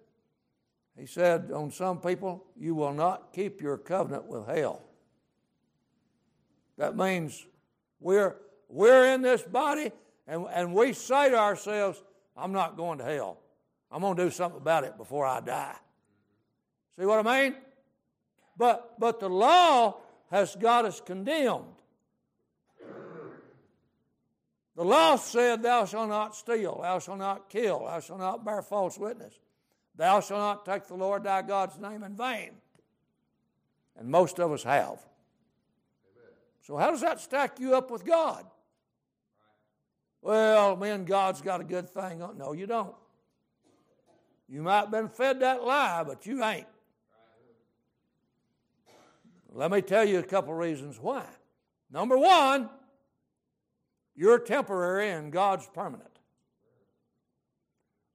He 0.97 1.05
said, 1.05 1.51
On 1.53 1.71
some 1.71 1.99
people, 1.99 2.43
you 2.57 2.73
will 2.73 2.93
not 2.93 3.31
keep 3.33 3.61
your 3.61 3.77
covenant 3.77 4.25
with 4.25 4.47
hell. 4.47 4.81
That 6.77 6.95
means 6.95 7.45
we're, 7.99 8.35
we're 8.67 9.13
in 9.13 9.21
this 9.21 9.43
body 9.43 9.91
and, 10.27 10.45
and 10.51 10.73
we 10.73 10.93
say 10.93 11.29
to 11.29 11.37
ourselves, 11.37 12.01
I'm 12.35 12.51
not 12.51 12.77
going 12.77 12.97
to 12.99 13.05
hell. 13.05 13.39
I'm 13.91 14.01
going 14.01 14.17
to 14.17 14.23
do 14.23 14.31
something 14.31 14.59
about 14.59 14.83
it 14.83 14.97
before 14.97 15.25
I 15.25 15.39
die. 15.39 15.75
See 16.97 17.05
what 17.05 17.25
I 17.25 17.41
mean? 17.41 17.55
But, 18.57 18.99
but 18.99 19.19
the 19.19 19.29
law 19.29 19.97
has 20.31 20.55
got 20.55 20.85
us 20.85 20.99
condemned. 20.99 21.65
The 24.77 24.85
law 24.85 25.15
said, 25.15 25.63
Thou 25.63 25.85
shalt 25.85 26.09
not 26.09 26.35
steal, 26.35 26.79
thou 26.83 26.99
shalt 26.99 27.17
not 27.17 27.49
kill, 27.49 27.85
thou 27.85 27.99
shalt 27.99 28.19
not 28.19 28.45
bear 28.45 28.61
false 28.61 28.97
witness, 28.97 29.33
thou 29.95 30.21
shalt 30.21 30.39
not 30.39 30.65
take 30.65 30.87
the 30.87 30.93
Lord 30.93 31.23
thy 31.23 31.41
God's 31.41 31.79
name 31.79 32.03
in 32.03 32.15
vain. 32.15 32.51
And 33.97 34.07
most 34.07 34.39
of 34.39 34.51
us 34.51 34.61
have. 34.61 34.99
So, 36.61 36.77
how 36.77 36.91
does 36.91 37.01
that 37.01 37.19
stack 37.19 37.59
you 37.59 37.73
up 37.73 37.89
with 37.89 38.05
God? 38.05 38.45
Well, 40.21 40.75
man, 40.75 41.05
God's 41.05 41.41
got 41.41 41.59
a 41.59 41.63
good 41.63 41.89
thing. 41.89 42.21
On 42.21 42.37
No, 42.37 42.53
you 42.53 42.67
don't. 42.67 42.93
You 44.47 44.61
might 44.61 44.81
have 44.81 44.91
been 44.91 45.09
fed 45.09 45.39
that 45.39 45.63
lie, 45.63 46.03
but 46.05 46.27
you 46.27 46.43
ain't. 46.43 46.67
Let 49.51 49.71
me 49.71 49.81
tell 49.81 50.05
you 50.05 50.19
a 50.19 50.23
couple 50.23 50.53
reasons 50.53 50.99
why. 50.99 51.25
Number 51.89 52.17
one, 52.17 52.69
you're 54.17 54.39
temporary 54.39 55.11
and 55.11 55.31
God's 55.31 55.67
permanent. 55.67 56.09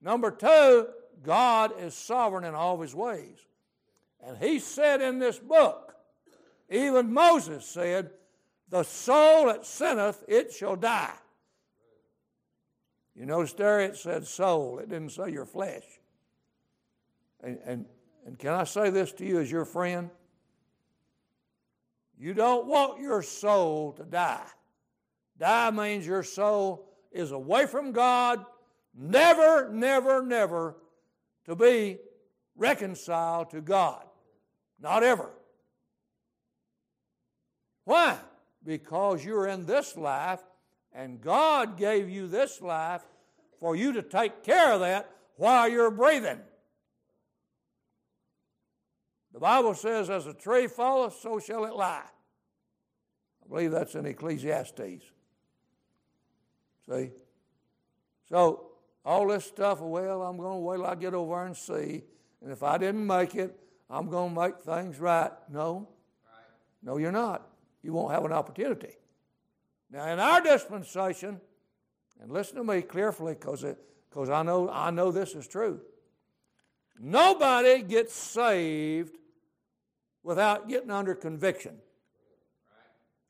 Number 0.03 0.33
two, 0.33 0.89
God 1.23 1.81
is 1.81 1.95
sovereign 1.95 2.45
in 2.45 2.55
all 2.55 2.75
of 2.75 2.81
his 2.81 2.95
ways. 2.95 3.39
And 4.27 4.37
he 4.37 4.59
said 4.59 5.01
in 5.01 5.21
this 5.21 5.39
book, 5.39 5.95
even 6.69 7.13
Moses 7.13 7.65
said, 7.65 8.11
The 8.69 8.83
soul 8.83 9.47
that 9.47 9.65
sinneth, 9.65 10.25
it 10.27 10.53
shall 10.53 10.75
die. 10.75 11.15
You 13.15 13.27
notice 13.27 13.53
there 13.53 13.81
it 13.81 13.97
said 13.97 14.27
soul, 14.27 14.79
it 14.79 14.89
didn't 14.89 15.11
say 15.11 15.31
your 15.31 15.45
flesh. 15.45 15.85
And, 17.43 17.59
and, 17.65 17.85
and 18.27 18.39
can 18.39 18.55
I 18.55 18.65
say 18.65 18.91
this 18.91 19.13
to 19.15 19.25
you 19.25 19.39
as 19.39 19.51
your 19.51 19.65
friend? 19.65 20.11
You 22.19 22.35
don't 22.35 22.67
want 22.67 23.01
your 23.01 23.23
soul 23.23 23.93
to 23.93 24.05
die. 24.05 24.47
Die 25.43 25.71
means 25.73 26.07
your 26.07 26.23
soul 26.23 26.89
is 27.11 27.33
away 27.33 27.67
from 27.67 27.91
God, 27.91 28.47
never, 28.95 29.69
never, 29.73 30.23
never 30.23 30.77
to 31.47 31.57
be 31.57 31.99
reconciled 32.55 33.51
to 33.51 33.61
God. 33.61 34.05
Not 34.79 35.03
ever. 35.03 35.31
Why? 37.83 38.19
Because 38.65 39.25
you're 39.25 39.49
in 39.49 39.67
this 39.67 39.97
life 39.97 40.39
and 40.93 41.21
God 41.21 41.77
gave 41.77 42.09
you 42.09 42.29
this 42.29 42.61
life 42.61 43.03
for 43.59 43.75
you 43.75 43.95
to 43.95 44.03
take 44.03 44.45
care 44.45 44.73
of 44.73 44.79
that 44.79 45.11
while 45.35 45.69
you're 45.69 45.91
breathing. 45.91 46.39
The 49.33 49.41
Bible 49.41 49.75
says, 49.75 50.09
as 50.09 50.29
a 50.29 50.35
tree 50.35 50.69
falleth, 50.69 51.17
so 51.21 51.41
shall 51.41 51.65
it 51.65 51.75
lie. 51.75 52.05
I 53.45 53.49
believe 53.49 53.73
that's 53.73 53.97
in 53.97 54.07
Ecclesiastes. 54.07 55.03
See? 56.89 57.11
So, 58.29 58.69
all 59.05 59.29
this 59.29 59.45
stuff, 59.45 59.81
well, 59.81 60.23
I'm 60.23 60.37
going 60.37 60.55
to 60.55 60.61
wait 60.61 60.77
till 60.77 60.87
I 60.87 60.95
get 60.95 61.15
over 61.15 61.45
and 61.45 61.57
see. 61.57 62.03
And 62.41 62.53
if 62.53 62.63
I 62.63 62.79
didn't 62.79 63.07
make 63.07 63.35
it, 63.35 63.59
I'm 63.91 64.09
going 64.09 64.35
to 64.35 64.41
make 64.41 64.61
things 64.61 64.99
right. 64.99 65.31
No. 65.51 65.89
No, 66.83 66.97
you're 66.97 67.13
not. 67.13 67.47
You 67.83 67.93
won't 67.93 68.13
have 68.13 68.25
an 68.25 68.33
opportunity. 68.33 68.95
Now, 69.91 70.09
in 70.09 70.19
our 70.19 70.41
dispensation, 70.41 71.41
and 72.21 72.31
listen 72.31 72.57
to 72.57 72.65
me 72.65 72.83
carefully 72.83 73.35
because 73.35 73.65
because 74.09 74.31
I 74.31 74.43
know 74.43 74.71
I 74.71 74.91
know 74.91 75.11
this 75.11 75.35
is 75.35 75.47
true. 75.47 75.81
Nobody 76.99 77.83
gets 77.83 78.15
saved 78.15 79.17
without 80.23 80.69
getting 80.69 80.91
under 80.91 81.15
conviction. 81.15 81.79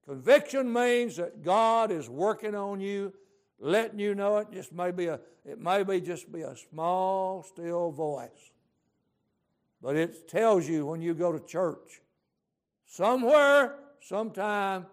Conviction 0.07 0.73
means 0.73 1.17
that 1.17 1.43
God 1.43 1.91
is 1.91 2.09
working 2.09 2.55
on 2.55 2.81
you, 2.81 3.15
letting 3.63 3.99
you 3.99 4.15
know 4.15 4.39
it. 4.39 4.49
Just 4.53 4.73
may 4.73 4.91
be 4.91 5.07
a, 5.07 5.21
it 5.47 5.59
may 5.59 5.83
be 5.85 6.01
just 6.01 6.31
be 6.31 6.43
a 6.43 6.55
small, 6.57 7.43
still 7.43 7.91
voice, 7.91 8.51
but 9.81 9.97
it 9.97 10.29
tells 10.29 10.69
you 10.69 10.85
when 10.85 11.01
you 11.01 11.15
go 11.15 11.33
to 11.33 11.41
church. 11.41 12.03
Somewhere, 12.87 13.77
sometime, 14.01 14.87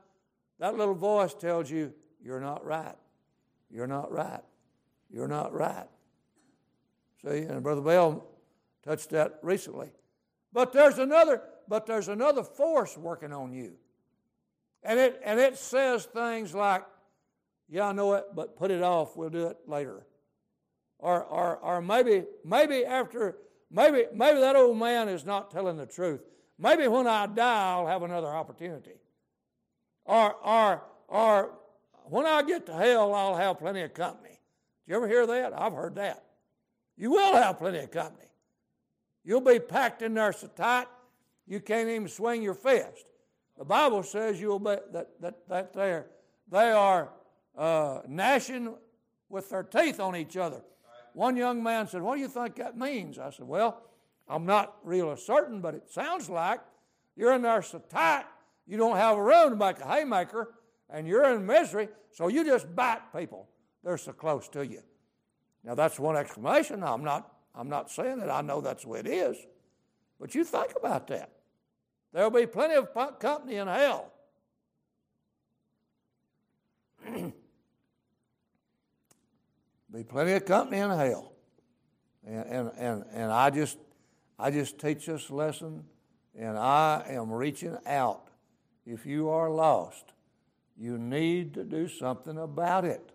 that 0.59 0.77
little 0.77 0.93
voice 0.95 1.33
tells 1.33 1.69
you 1.69 1.93
you're 2.23 2.39
not 2.39 2.63
right. 2.65 2.95
You're 3.71 3.87
not 3.87 4.11
right. 4.11 4.43
You're 5.11 5.27
not 5.27 5.53
right. 5.53 5.87
See, 7.23 7.39
and 7.39 7.61
Brother 7.61 7.81
Bell 7.81 8.25
touched 8.85 9.09
that 9.09 9.39
recently. 9.41 9.91
But 10.53 10.71
there's 10.71 10.97
another, 10.97 11.41
but 11.67 11.85
there's 11.85 12.07
another 12.07 12.43
force 12.43 12.97
working 12.97 13.33
on 13.33 13.51
you. 13.53 13.73
And 14.83 14.99
it 14.99 15.21
and 15.25 15.39
it 15.39 15.57
says 15.57 16.05
things 16.05 16.53
like, 16.53 16.83
Yeah, 17.69 17.87
I 17.87 17.91
know 17.91 18.13
it, 18.13 18.25
but 18.35 18.57
put 18.57 18.71
it 18.71 18.81
off, 18.81 19.15
we'll 19.15 19.29
do 19.29 19.47
it 19.47 19.57
later. 19.67 20.05
Or 20.97 21.23
or 21.23 21.57
or 21.57 21.81
maybe 21.81 22.25
maybe 22.43 22.83
after 22.85 23.37
maybe 23.71 24.05
maybe 24.13 24.39
that 24.39 24.55
old 24.55 24.77
man 24.77 25.07
is 25.07 25.25
not 25.25 25.51
telling 25.51 25.77
the 25.77 25.85
truth. 25.85 26.21
Maybe 26.57 26.87
when 26.87 27.07
I 27.07 27.25
die 27.27 27.71
I'll 27.71 27.87
have 27.87 28.03
another 28.03 28.27
opportunity. 28.27 28.95
Or 30.05 30.33
or 30.33 30.83
or 31.07 31.51
when 32.05 32.25
I 32.25 32.41
get 32.41 32.65
to 32.65 32.73
hell 32.73 33.13
I'll 33.13 33.37
have 33.37 33.59
plenty 33.59 33.81
of 33.81 33.93
company. 33.93 34.29
Did 34.85 34.91
you 34.91 34.95
ever 34.95 35.07
hear 35.07 35.25
that? 35.27 35.53
I've 35.57 35.73
heard 35.73 35.95
that. 35.95 36.25
You 36.97 37.11
will 37.11 37.35
have 37.35 37.59
plenty 37.59 37.79
of 37.79 37.91
company. 37.91 38.27
You'll 39.23 39.41
be 39.41 39.59
packed 39.59 40.01
in 40.01 40.15
there 40.15 40.33
so 40.33 40.47
tight 40.47 40.87
you 41.47 41.59
can't 41.59 41.89
even 41.89 42.07
swing 42.07 42.43
your 42.43 42.53
fist. 42.53 43.05
The 43.57 43.65
Bible 43.65 44.03
says 44.03 44.39
you'll 44.39 44.59
be 44.59 44.75
that 44.91 45.21
that 45.21 45.47
that 45.47 45.73
they're 45.73 46.07
they 46.51 46.71
are 46.71 47.09
uh, 47.57 48.01
gnashing 48.07 48.75
with 49.29 49.49
their 49.49 49.63
teeth 49.63 49.99
on 49.99 50.15
each 50.15 50.37
other. 50.37 50.61
One 51.13 51.35
young 51.35 51.61
man 51.63 51.87
said, 51.87 52.01
"What 52.01 52.15
do 52.15 52.21
you 52.21 52.27
think 52.27 52.55
that 52.55 52.77
means?" 52.77 53.19
I 53.19 53.29
said, 53.29 53.47
"Well, 53.47 53.81
I'm 54.27 54.45
not 54.45 54.77
real 54.83 55.15
certain, 55.17 55.61
but 55.61 55.73
it 55.73 55.89
sounds 55.89 56.29
like 56.29 56.61
you're 57.15 57.33
in 57.33 57.41
there 57.41 57.61
so 57.61 57.79
tight 57.79 58.25
you 58.65 58.77
don't 58.77 58.97
have 58.97 59.17
a 59.17 59.23
room 59.23 59.49
to 59.49 59.55
make 59.55 59.79
a 59.79 59.87
haymaker, 59.87 60.53
and 60.89 61.07
you're 61.07 61.35
in 61.35 61.45
misery, 61.45 61.89
so 62.11 62.27
you 62.27 62.43
just 62.45 62.73
bite 62.75 63.01
people. 63.15 63.49
They're 63.83 63.97
so 63.97 64.13
close 64.13 64.47
to 64.49 64.65
you." 64.65 64.81
Now 65.63 65.75
that's 65.75 65.99
one 65.99 66.15
explanation. 66.15 66.83
I'm 66.83 67.03
not 67.03 67.31
I'm 67.55 67.69
not 67.69 67.91
saying 67.91 68.19
that 68.19 68.29
I 68.29 68.41
know 68.41 68.61
that's 68.61 68.83
the 68.83 68.89
way 68.89 68.99
it 68.99 69.07
is, 69.07 69.37
but 70.19 70.35
you 70.35 70.43
think 70.43 70.73
about 70.75 71.07
that. 71.07 71.31
There'll 72.13 72.31
be 72.31 72.45
plenty 72.45 72.75
of 72.75 72.93
company 73.19 73.55
in 73.55 73.67
hell. 73.67 74.11
be 79.93 80.03
plenty 80.03 80.33
of 80.33 80.45
company 80.45 80.77
in 80.77 80.89
hell. 80.89 81.33
And, 82.25 82.45
and, 82.45 82.71
and, 82.77 83.05
and 83.11 83.31
I 83.31 83.49
just 83.49 83.77
I 84.37 84.51
just 84.51 84.79
teach 84.79 85.05
this 85.05 85.29
lesson 85.29 85.83
and 86.37 86.57
I 86.57 87.03
am 87.09 87.31
reaching 87.31 87.77
out. 87.85 88.29
If 88.85 89.05
you 89.05 89.29
are 89.29 89.49
lost, 89.49 90.13
you 90.77 90.97
need 90.97 91.53
to 91.55 91.65
do 91.65 91.89
something 91.89 92.37
about 92.37 92.85
it. 92.85 93.11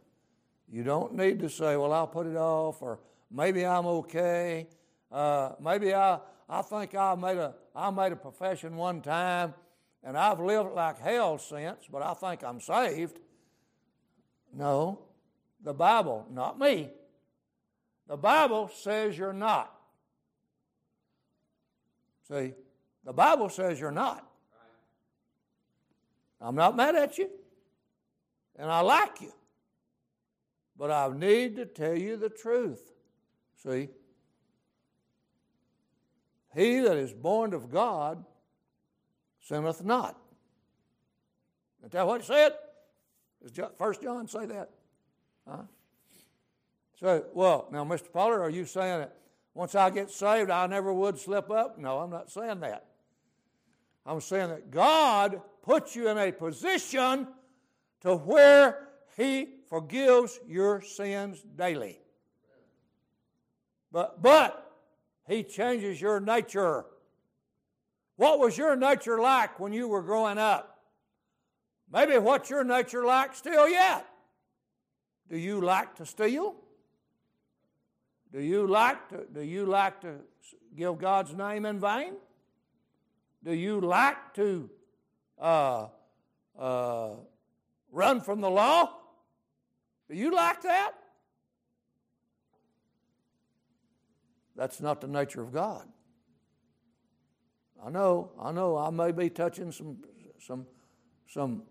You 0.71 0.83
don't 0.83 1.15
need 1.15 1.41
to 1.41 1.49
say, 1.49 1.77
well, 1.77 1.93
I'll 1.93 2.07
put 2.07 2.27
it 2.27 2.37
off, 2.37 2.83
or 2.83 3.01
maybe 3.31 3.65
I'm 3.65 3.87
okay. 3.87 4.67
Uh, 5.11 5.53
maybe 5.61 5.95
I, 5.95 6.19
I 6.49 6.61
think 6.63 6.95
I 6.95 7.15
made, 7.15 7.39
a, 7.39 7.55
I 7.75 7.91
made 7.91 8.13
a 8.13 8.17
profession 8.17 8.77
one 8.77 9.01
time 9.01 9.55
and 10.03 10.19
I've 10.19 10.41
lived 10.41 10.73
like 10.75 11.01
hell 11.01 11.39
since, 11.39 11.87
but 11.91 12.03
I 12.03 12.13
think 12.13 12.45
I'm 12.45 12.61
saved. 12.61 13.19
No, 14.53 14.99
the 15.65 15.73
Bible, 15.73 16.27
not 16.31 16.59
me. 16.59 16.91
The 18.07 18.17
Bible 18.17 18.71
says 18.73 19.17
you're 19.17 19.33
not. 19.33 19.75
See, 22.29 22.53
The 23.05 23.13
Bible 23.13 23.49
says 23.49 23.81
you're 23.81 23.91
not. 23.91 24.27
I'm 26.41 26.55
not 26.55 26.77
mad 26.77 26.95
at 26.95 27.17
you, 27.17 27.31
and 28.57 28.71
I 28.71 28.81
like 28.81 29.21
you. 29.21 29.33
But 30.77 30.91
I 30.91 31.09
need 31.15 31.57
to 31.57 31.67
tell 31.67 31.97
you 31.97 32.17
the 32.17 32.29
truth. 32.29 32.93
See? 33.63 33.89
He 36.55 36.81
that 36.81 36.97
is 36.97 37.13
born 37.13 37.55
of 37.55 37.71
God 37.71 38.25
sinneth 39.41 39.85
not. 39.85 40.19
Is 41.85 41.93
that 41.93 42.07
what 42.07 42.21
it 42.21 42.27
said? 42.27 42.53
Does 43.43 43.71
First 43.79 44.03
John 44.03 44.27
say 44.27 44.47
that? 44.47 44.71
Huh? 45.49 45.63
So, 47.01 47.25
well, 47.35 47.69
now, 47.71 47.85
Mr. 47.85 48.11
Pollard, 48.13 48.43
are 48.43 48.51
you 48.51 48.65
saying 48.65 49.01
that 49.01 49.17
once 49.53 49.75
I 49.75 49.91
get 49.91 50.11
saved, 50.11 50.51
I 50.51 50.67
never 50.67 50.93
would 50.93 51.19
slip 51.19 51.51
up? 51.51 51.79
No, 51.79 51.99
I'm 51.99 52.11
not 52.11 52.31
saying 52.31 52.61
that. 52.61 52.87
I'm 54.07 54.21
saying 54.21 54.51
that 54.51 54.71
God 54.71 55.41
puts 55.63 55.97
you 55.97 56.09
in 56.09 56.19
a 56.19 56.33
position 56.33 57.29
to 58.03 58.17
where 58.17 58.89
He 59.17 59.49
forgives 59.69 60.39
your 60.47 60.83
sins 60.83 61.43
daily. 61.57 62.01
But, 63.91 64.23
but 64.23 64.73
He 65.27 65.43
changes 65.43 66.01
your 66.01 66.21
nature. 66.21 66.85
What 68.17 68.39
was 68.39 68.57
your 68.57 68.77
nature 68.77 69.21
like 69.21 69.59
when 69.59 69.73
you 69.73 69.89
were 69.89 70.03
growing 70.03 70.39
up? 70.39 70.79
Maybe 71.93 72.19
what's 72.19 72.51
your 72.51 72.65
nature 72.65 73.05
like 73.05 73.35
still 73.35 73.69
yet? 73.69 74.07
Do 75.29 75.39
you 75.39 75.61
like 75.61 75.97
to 75.97 76.07
steal? 76.07 76.55
Do 78.33 78.41
you 78.41 78.67
like 78.67 79.09
to, 79.11 79.27
do 79.33 79.43
you 79.43 79.65
like 79.65 80.01
to 80.01 80.17
give 80.77 80.99
God's 80.99 81.35
name 81.35 81.65
in 81.67 81.79
vain? 81.79 82.15
Do 83.45 83.53
you 83.53 83.81
like 83.81 84.35
to 84.35 84.69
uh, 85.39 85.89
uh, 86.59 87.11
run 87.93 88.21
from 88.21 88.41
the 88.41 88.51
law? 88.51 88.91
Do 90.09 90.17
you 90.17 90.35
like 90.35 90.63
that? 90.63 90.93
That's 94.57 94.81
not 94.81 95.01
the 95.01 95.09
nature 95.09 95.43
of 95.43 95.53
God. 95.53 95.87
I 97.85 97.91
know, 97.91 98.31
I 98.41 98.53
know 98.53 98.77
I 98.77 98.91
may 98.91 99.13
be 99.13 99.29
touching 99.29 99.73
some 99.73 99.99
some 100.41 100.67
some 101.29 101.63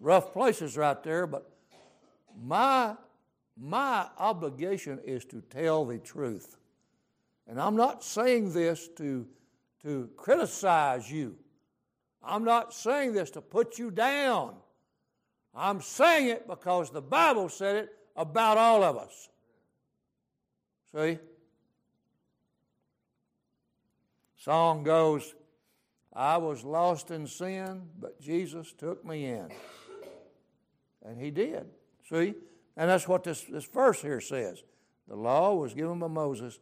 rough 0.00 0.32
places 0.32 0.76
right 0.76 1.02
there, 1.02 1.26
but 1.26 1.50
my 2.40 2.96
my 3.60 4.06
obligation 4.18 5.00
is 5.04 5.24
to 5.26 5.40
tell 5.50 5.84
the 5.84 5.98
truth. 5.98 6.56
And 7.48 7.60
I'm 7.60 7.76
not 7.76 8.04
saying 8.04 8.52
this 8.52 8.88
to, 8.96 9.26
to 9.82 10.08
criticize 10.16 11.10
you. 11.10 11.36
I'm 12.22 12.44
not 12.44 12.72
saying 12.72 13.14
this 13.14 13.30
to 13.30 13.40
put 13.40 13.78
you 13.78 13.90
down. 13.90 14.54
I'm 15.54 15.80
saying 15.80 16.28
it 16.28 16.46
because 16.46 16.90
the 16.90 17.00
Bible 17.00 17.48
said 17.48 17.76
it 17.76 17.92
about 18.14 18.58
all 18.58 18.84
of 18.84 18.96
us. 18.96 19.28
See? 20.94 21.18
Song 24.36 24.84
goes, 24.84 25.34
I 26.12 26.36
was 26.36 26.64
lost 26.64 27.10
in 27.10 27.26
sin, 27.26 27.82
but 27.98 28.20
Jesus 28.20 28.72
took 28.72 29.04
me 29.04 29.26
in. 29.26 29.48
And 31.08 31.20
he 31.20 31.30
did. 31.30 31.66
See? 32.08 32.34
And 32.76 32.90
that's 32.90 33.08
what 33.08 33.24
this, 33.24 33.42
this 33.42 33.64
verse 33.64 34.02
here 34.02 34.20
says. 34.20 34.62
The 35.08 35.16
law 35.16 35.54
was 35.54 35.72
given 35.72 35.98
by 35.98 36.08
Moses, 36.08 36.58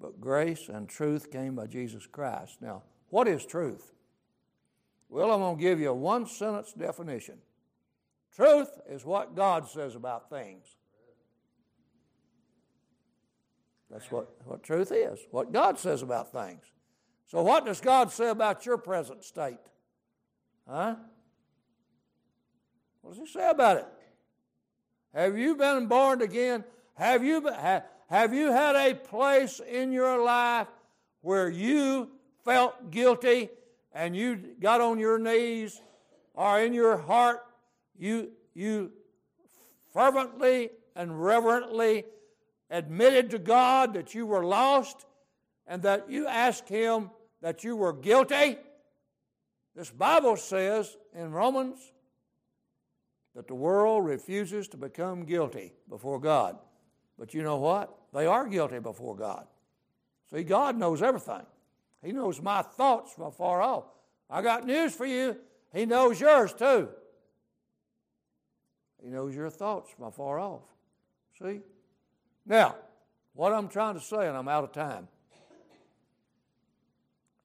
but 0.00 0.20
grace 0.20 0.68
and 0.68 0.88
truth 0.88 1.30
came 1.30 1.54
by 1.54 1.66
Jesus 1.66 2.06
Christ. 2.06 2.62
Now, 2.62 2.82
what 3.10 3.28
is 3.28 3.44
truth? 3.44 3.92
Well, 5.10 5.30
I'm 5.30 5.40
going 5.40 5.56
to 5.56 5.62
give 5.62 5.80
you 5.80 5.90
a 5.90 5.94
one 5.94 6.26
sentence 6.26 6.72
definition. 6.72 7.38
Truth 8.34 8.70
is 8.88 9.04
what 9.04 9.36
God 9.36 9.68
says 9.68 9.94
about 9.94 10.30
things. 10.30 10.64
That's 13.90 14.10
what, 14.10 14.28
what 14.44 14.62
truth 14.62 14.92
is, 14.92 15.18
what 15.32 15.52
God 15.52 15.78
says 15.78 16.02
about 16.02 16.32
things. 16.32 16.64
So, 17.26 17.42
what 17.42 17.66
does 17.66 17.80
God 17.80 18.10
say 18.12 18.28
about 18.28 18.64
your 18.64 18.78
present 18.78 19.24
state? 19.24 19.58
Huh? 20.68 20.94
What 23.10 23.18
does 23.18 23.26
He 23.26 23.38
say 23.40 23.50
about 23.50 23.78
it? 23.78 23.86
Have 25.12 25.36
you 25.36 25.56
been 25.56 25.88
born 25.88 26.22
again? 26.22 26.62
Have 26.94 27.24
you, 27.24 27.44
have 28.08 28.32
you 28.32 28.52
had 28.52 28.76
a 28.76 28.94
place 28.94 29.60
in 29.68 29.90
your 29.90 30.22
life 30.22 30.68
where 31.20 31.48
you 31.48 32.08
felt 32.44 32.92
guilty 32.92 33.48
and 33.92 34.14
you 34.14 34.36
got 34.60 34.80
on 34.80 35.00
your 35.00 35.18
knees 35.18 35.82
or 36.34 36.60
in 36.60 36.72
your 36.72 36.98
heart 36.98 37.40
you, 37.98 38.30
you 38.54 38.92
fervently 39.92 40.70
and 40.94 41.20
reverently 41.20 42.04
admitted 42.70 43.30
to 43.30 43.40
God 43.40 43.94
that 43.94 44.14
you 44.14 44.24
were 44.24 44.44
lost 44.44 45.04
and 45.66 45.82
that 45.82 46.08
you 46.08 46.28
asked 46.28 46.68
Him 46.68 47.10
that 47.42 47.64
you 47.64 47.74
were 47.74 47.92
guilty? 47.92 48.56
This 49.74 49.90
Bible 49.90 50.36
says 50.36 50.96
in 51.12 51.32
Romans 51.32 51.80
that 53.40 53.48
the 53.48 53.54
world 53.54 54.04
refuses 54.04 54.68
to 54.68 54.76
become 54.76 55.24
guilty 55.24 55.72
before 55.88 56.20
God. 56.20 56.58
But 57.18 57.32
you 57.32 57.42
know 57.42 57.56
what? 57.56 57.96
They 58.12 58.26
are 58.26 58.46
guilty 58.46 58.80
before 58.80 59.16
God. 59.16 59.46
See, 60.30 60.42
God 60.42 60.76
knows 60.76 61.00
everything. 61.00 61.46
He 62.04 62.12
knows 62.12 62.42
my 62.42 62.60
thoughts 62.60 63.14
from 63.14 63.32
far 63.32 63.62
off. 63.62 63.84
I 64.28 64.42
got 64.42 64.66
news 64.66 64.94
for 64.94 65.06
you. 65.06 65.38
He 65.72 65.86
knows 65.86 66.20
yours 66.20 66.52
too. 66.52 66.90
He 69.02 69.08
knows 69.08 69.34
your 69.34 69.48
thoughts 69.48 69.90
from 69.96 70.12
far 70.12 70.38
off. 70.38 70.60
See? 71.40 71.60
Now, 72.44 72.76
what 73.32 73.54
I'm 73.54 73.68
trying 73.68 73.94
to 73.94 74.02
say, 74.02 74.28
and 74.28 74.36
I'm 74.36 74.48
out 74.48 74.64
of 74.64 74.72
time. 74.72 75.08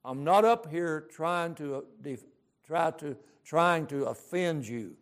I'm 0.04 0.24
not 0.24 0.44
up 0.44 0.70
here 0.70 1.08
trying 1.10 1.54
to 1.54 1.76
uh, 1.76 2.10
try 2.66 2.90
to 2.90 3.16
trying 3.46 3.86
to 3.86 4.04
offend 4.04 4.68
you. 4.68 4.94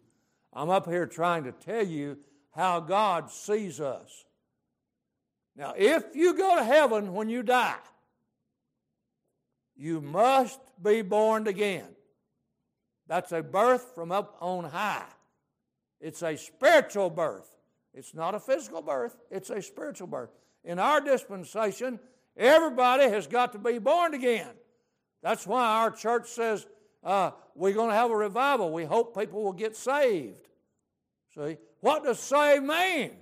I'm 0.55 0.71
up 0.71 0.87
here 0.87 1.07
trying 1.07 1.45
to 1.45 1.53
tell 1.53 1.85
you 1.85 2.19
how 2.55 2.81
God 2.81 3.31
sees 3.31 3.81
us. 3.81 4.25
Now, 5.57 5.75
if 5.77 6.15
you 6.15 6.35
go 6.35 6.57
to 6.57 6.65
heaven 6.65 7.13
when 7.13 7.29
you 7.29 7.43
die, 7.43 7.77
you 9.77 10.01
must 10.01 10.61
be 10.83 11.03
born 11.03 11.49
again. 11.49 11.87
That's 13.07 13.33
a 13.33 13.43
birth 13.43 13.93
from 13.95 14.13
up 14.13 14.37
on 14.41 14.65
high. 14.65 15.05
It's 16.01 16.23
a 16.23 16.37
spiritual 16.37 17.11
birth. 17.11 17.49
It's 17.93 18.15
not 18.15 18.35
a 18.35 18.41
physical 18.41 18.83
birth, 18.83 19.17
it's 19.31 19.51
a 19.51 19.63
spiritual 19.63 20.09
birth. 20.09 20.31
In 20.65 20.79
our 20.79 21.01
dispensation, 21.01 22.01
everybody 22.37 23.05
has 23.05 23.27
got 23.27 23.53
to 23.53 23.59
be 23.59 23.79
born 23.79 24.15
again. 24.15 24.51
That's 25.23 25.47
why 25.47 25.65
our 25.65 25.91
church 25.91 26.29
says 26.29 26.67
uh, 27.05 27.33
we're 27.55 27.75
going 27.75 27.91
to 27.91 27.95
have 27.95 28.11
a 28.11 28.17
revival. 28.17 28.73
We 28.73 28.85
hope 28.85 29.17
people 29.19 29.43
will 29.43 29.53
get 29.53 29.77
saved. 29.77 30.49
See, 31.35 31.57
what 31.81 32.05
does 32.05 32.19
save 32.19 32.63
mean? 32.63 33.13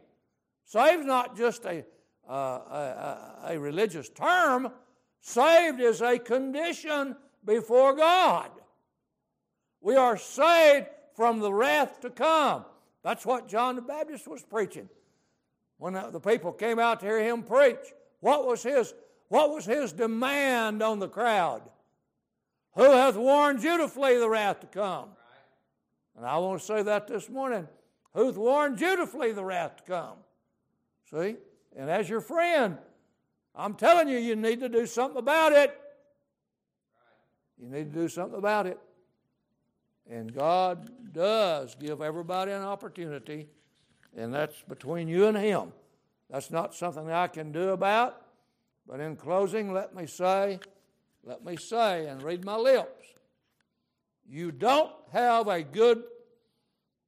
Saved 0.64 1.04
not 1.04 1.36
just 1.36 1.64
a, 1.64 1.84
uh, 2.28 2.32
a, 2.32 3.38
a 3.48 3.58
religious 3.58 4.08
term, 4.08 4.70
saved 5.20 5.80
is 5.80 6.00
a 6.00 6.18
condition 6.18 7.16
before 7.44 7.94
God. 7.94 8.50
We 9.80 9.96
are 9.96 10.16
saved 10.16 10.86
from 11.16 11.40
the 11.40 11.52
wrath 11.52 12.00
to 12.02 12.10
come. 12.10 12.64
That's 13.02 13.26
what 13.26 13.48
John 13.48 13.76
the 13.76 13.82
Baptist 13.82 14.28
was 14.28 14.42
preaching. 14.42 14.88
When 15.78 15.94
the 15.94 16.20
people 16.20 16.52
came 16.52 16.78
out 16.78 17.00
to 17.00 17.06
hear 17.06 17.20
him 17.20 17.42
preach, 17.42 17.80
what 18.20 18.46
was 18.46 18.62
his, 18.62 18.94
what 19.28 19.50
was 19.50 19.64
his 19.64 19.92
demand 19.92 20.80
on 20.80 21.00
the 21.00 21.08
crowd? 21.08 21.62
Who 22.75 22.85
hath 22.90 23.16
warned 23.16 23.62
you 23.62 23.79
to 23.79 23.88
flee 23.88 24.18
the 24.18 24.29
wrath 24.29 24.60
to 24.60 24.66
come? 24.66 25.10
And 26.16 26.27
I 26.27 26.38
want 26.38 26.60
to 26.60 26.66
say 26.66 26.83
that 26.83 27.06
this 27.06 27.29
morning. 27.29 27.68
Who'th 28.14 28.37
warned 28.37 28.81
you 28.81 28.96
to 28.96 29.06
flee 29.06 29.33
the 29.33 29.44
wrath 29.44 29.77
to 29.77 29.83
come? 29.85 30.16
See? 31.10 31.37
And 31.77 31.90
as 31.90 32.08
your 32.08 32.20
friend, 32.20 32.79
I'm 33.54 33.75
telling 33.75 34.08
you, 34.08 34.18
you 34.18 34.37
need 34.37 34.60
to 34.60 34.68
do 34.68 34.87
something 34.87 35.18
about 35.18 35.52
it. 35.52 35.79
You 37.58 37.68
need 37.68 37.92
to 37.92 38.00
do 38.00 38.08
something 38.08 38.38
about 38.38 38.66
it. 38.66 38.79
And 40.10 40.35
God 40.35 40.90
does 41.12 41.75
give 41.75 42.02
everybody 42.02 42.52
an 42.52 42.62
opportunity, 42.62 43.48
and 44.16 44.35
that's 44.35 44.60
between 44.68 45.08
you 45.08 45.27
and 45.27 45.37
Him. 45.37 45.73
That's 46.29 46.50
not 46.50 46.75
something 46.75 47.10
I 47.10 47.29
can 47.29 47.52
do 47.52 47.70
about. 47.70 48.20
But 48.87 49.00
in 49.00 49.16
closing, 49.16 49.73
let 49.73 49.94
me 49.94 50.06
say, 50.06 50.58
let 51.25 51.44
me 51.44 51.56
say 51.56 52.06
and 52.06 52.23
read 52.23 52.44
my 52.44 52.56
lips. 52.56 53.06
You 54.29 54.52
don't 54.52 54.92
have 55.12 55.48
a 55.48 55.62
good 55.62 56.02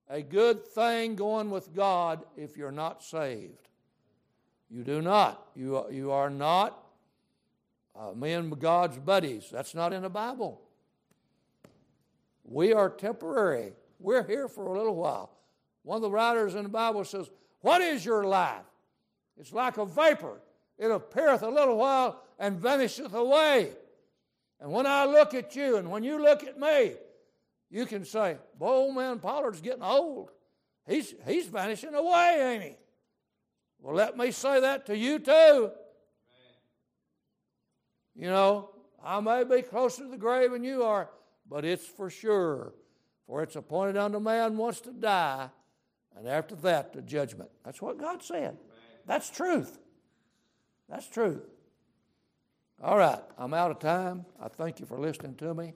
a 0.09 0.21
good 0.21 0.67
thing 0.67 1.17
going 1.17 1.51
with 1.51 1.75
God 1.75 2.25
if 2.37 2.57
you're 2.57 2.71
not 2.71 3.03
saved. 3.03 3.69
You 4.71 4.85
do 4.85 5.01
not. 5.01 5.47
You, 5.55 5.87
you 5.91 6.11
are 6.11 6.31
not 6.31 6.85
uh, 7.99 8.13
me 8.13 8.33
and 8.33 8.59
God's 8.59 8.99
buddies. 8.99 9.49
That's 9.51 9.75
not 9.75 9.93
in 9.93 10.03
the 10.03 10.11
Bible. 10.11 10.61
We 12.45 12.73
are 12.73 12.91
temporary. 12.91 13.73
We're 13.99 14.27
here 14.27 14.49
for 14.49 14.67
a 14.67 14.77
little 14.77 14.97
while. 14.97 15.31
One 15.83 15.97
of 15.97 16.03
the 16.03 16.11
writers 16.11 16.55
in 16.55 16.65
the 16.65 16.69
Bible 16.69 17.05
says, 17.05 17.31
What 17.61 17.81
is 17.81 18.05
your 18.05 18.25
life? 18.25 18.65
It's 19.39 19.53
like 19.53 19.79
a 19.79 19.87
vapor. 19.87 20.41
It 20.79 20.91
appeareth 20.91 21.43
a 21.43 21.49
little 21.49 21.77
while 21.77 22.23
and 22.39 22.59
vanisheth 22.59 23.15
away. 23.15 23.71
And 24.65 24.73
when 24.73 24.87
I 24.87 25.05
look 25.05 25.35
at 25.35 25.55
you 25.55 25.77
and 25.77 25.91
when 25.91 26.05
you 26.05 26.23
look 26.23 26.43
at 26.43 26.59
me, 26.59 26.95
you 27.71 27.85
can 27.85 28.03
say, 28.07 28.39
Boy, 28.59 28.67
old 28.67 28.95
man 28.95 29.19
Pollard's 29.19 29.61
getting 29.61 29.83
old. 29.83 30.31
He's, 30.89 31.13
he's 31.27 31.47
vanishing 31.49 31.95
away, 31.95 32.39
ain't 32.41 32.63
he? 32.63 32.77
Well, 33.79 33.95
let 33.95 34.17
me 34.17 34.31
say 34.31 34.61
that 34.61 34.87
to 34.87 34.97
you 34.97 35.19
too. 35.19 35.71
You 38.17 38.31
know, 38.31 38.71
I 39.05 39.21
may 39.21 39.45
be 39.45 39.61
closer 39.61 40.05
to 40.05 40.09
the 40.09 40.17
grave 40.17 40.53
than 40.53 40.65
you 40.65 40.83
are, 40.83 41.11
but 41.47 41.67
it's 41.67 41.85
for 41.85 42.09
sure. 42.09 42.73
For 43.27 43.43
it's 43.43 43.57
appointed 43.57 43.99
unto 43.99 44.19
man 44.19 44.57
once 44.57 44.81
to 44.81 44.93
die, 44.93 45.51
and 46.17 46.27
after 46.27 46.55
that, 46.57 46.95
the 46.95 47.03
judgment. 47.03 47.51
That's 47.67 47.83
what 47.83 47.99
God 47.99 48.23
said. 48.23 48.57
That's 49.05 49.29
truth. 49.29 49.79
That's 50.89 51.07
truth. 51.07 51.43
All 52.83 52.99
right, 52.99 53.21
I'm 53.39 53.55
out 53.55 53.71
of 53.71 53.79
time. 53.79 54.27
I 54.41 54.49
thank 54.49 54.81
you 54.81 54.87
for 54.87 54.99
listening 54.99 55.37
to 55.37 55.55
me. 55.55 55.73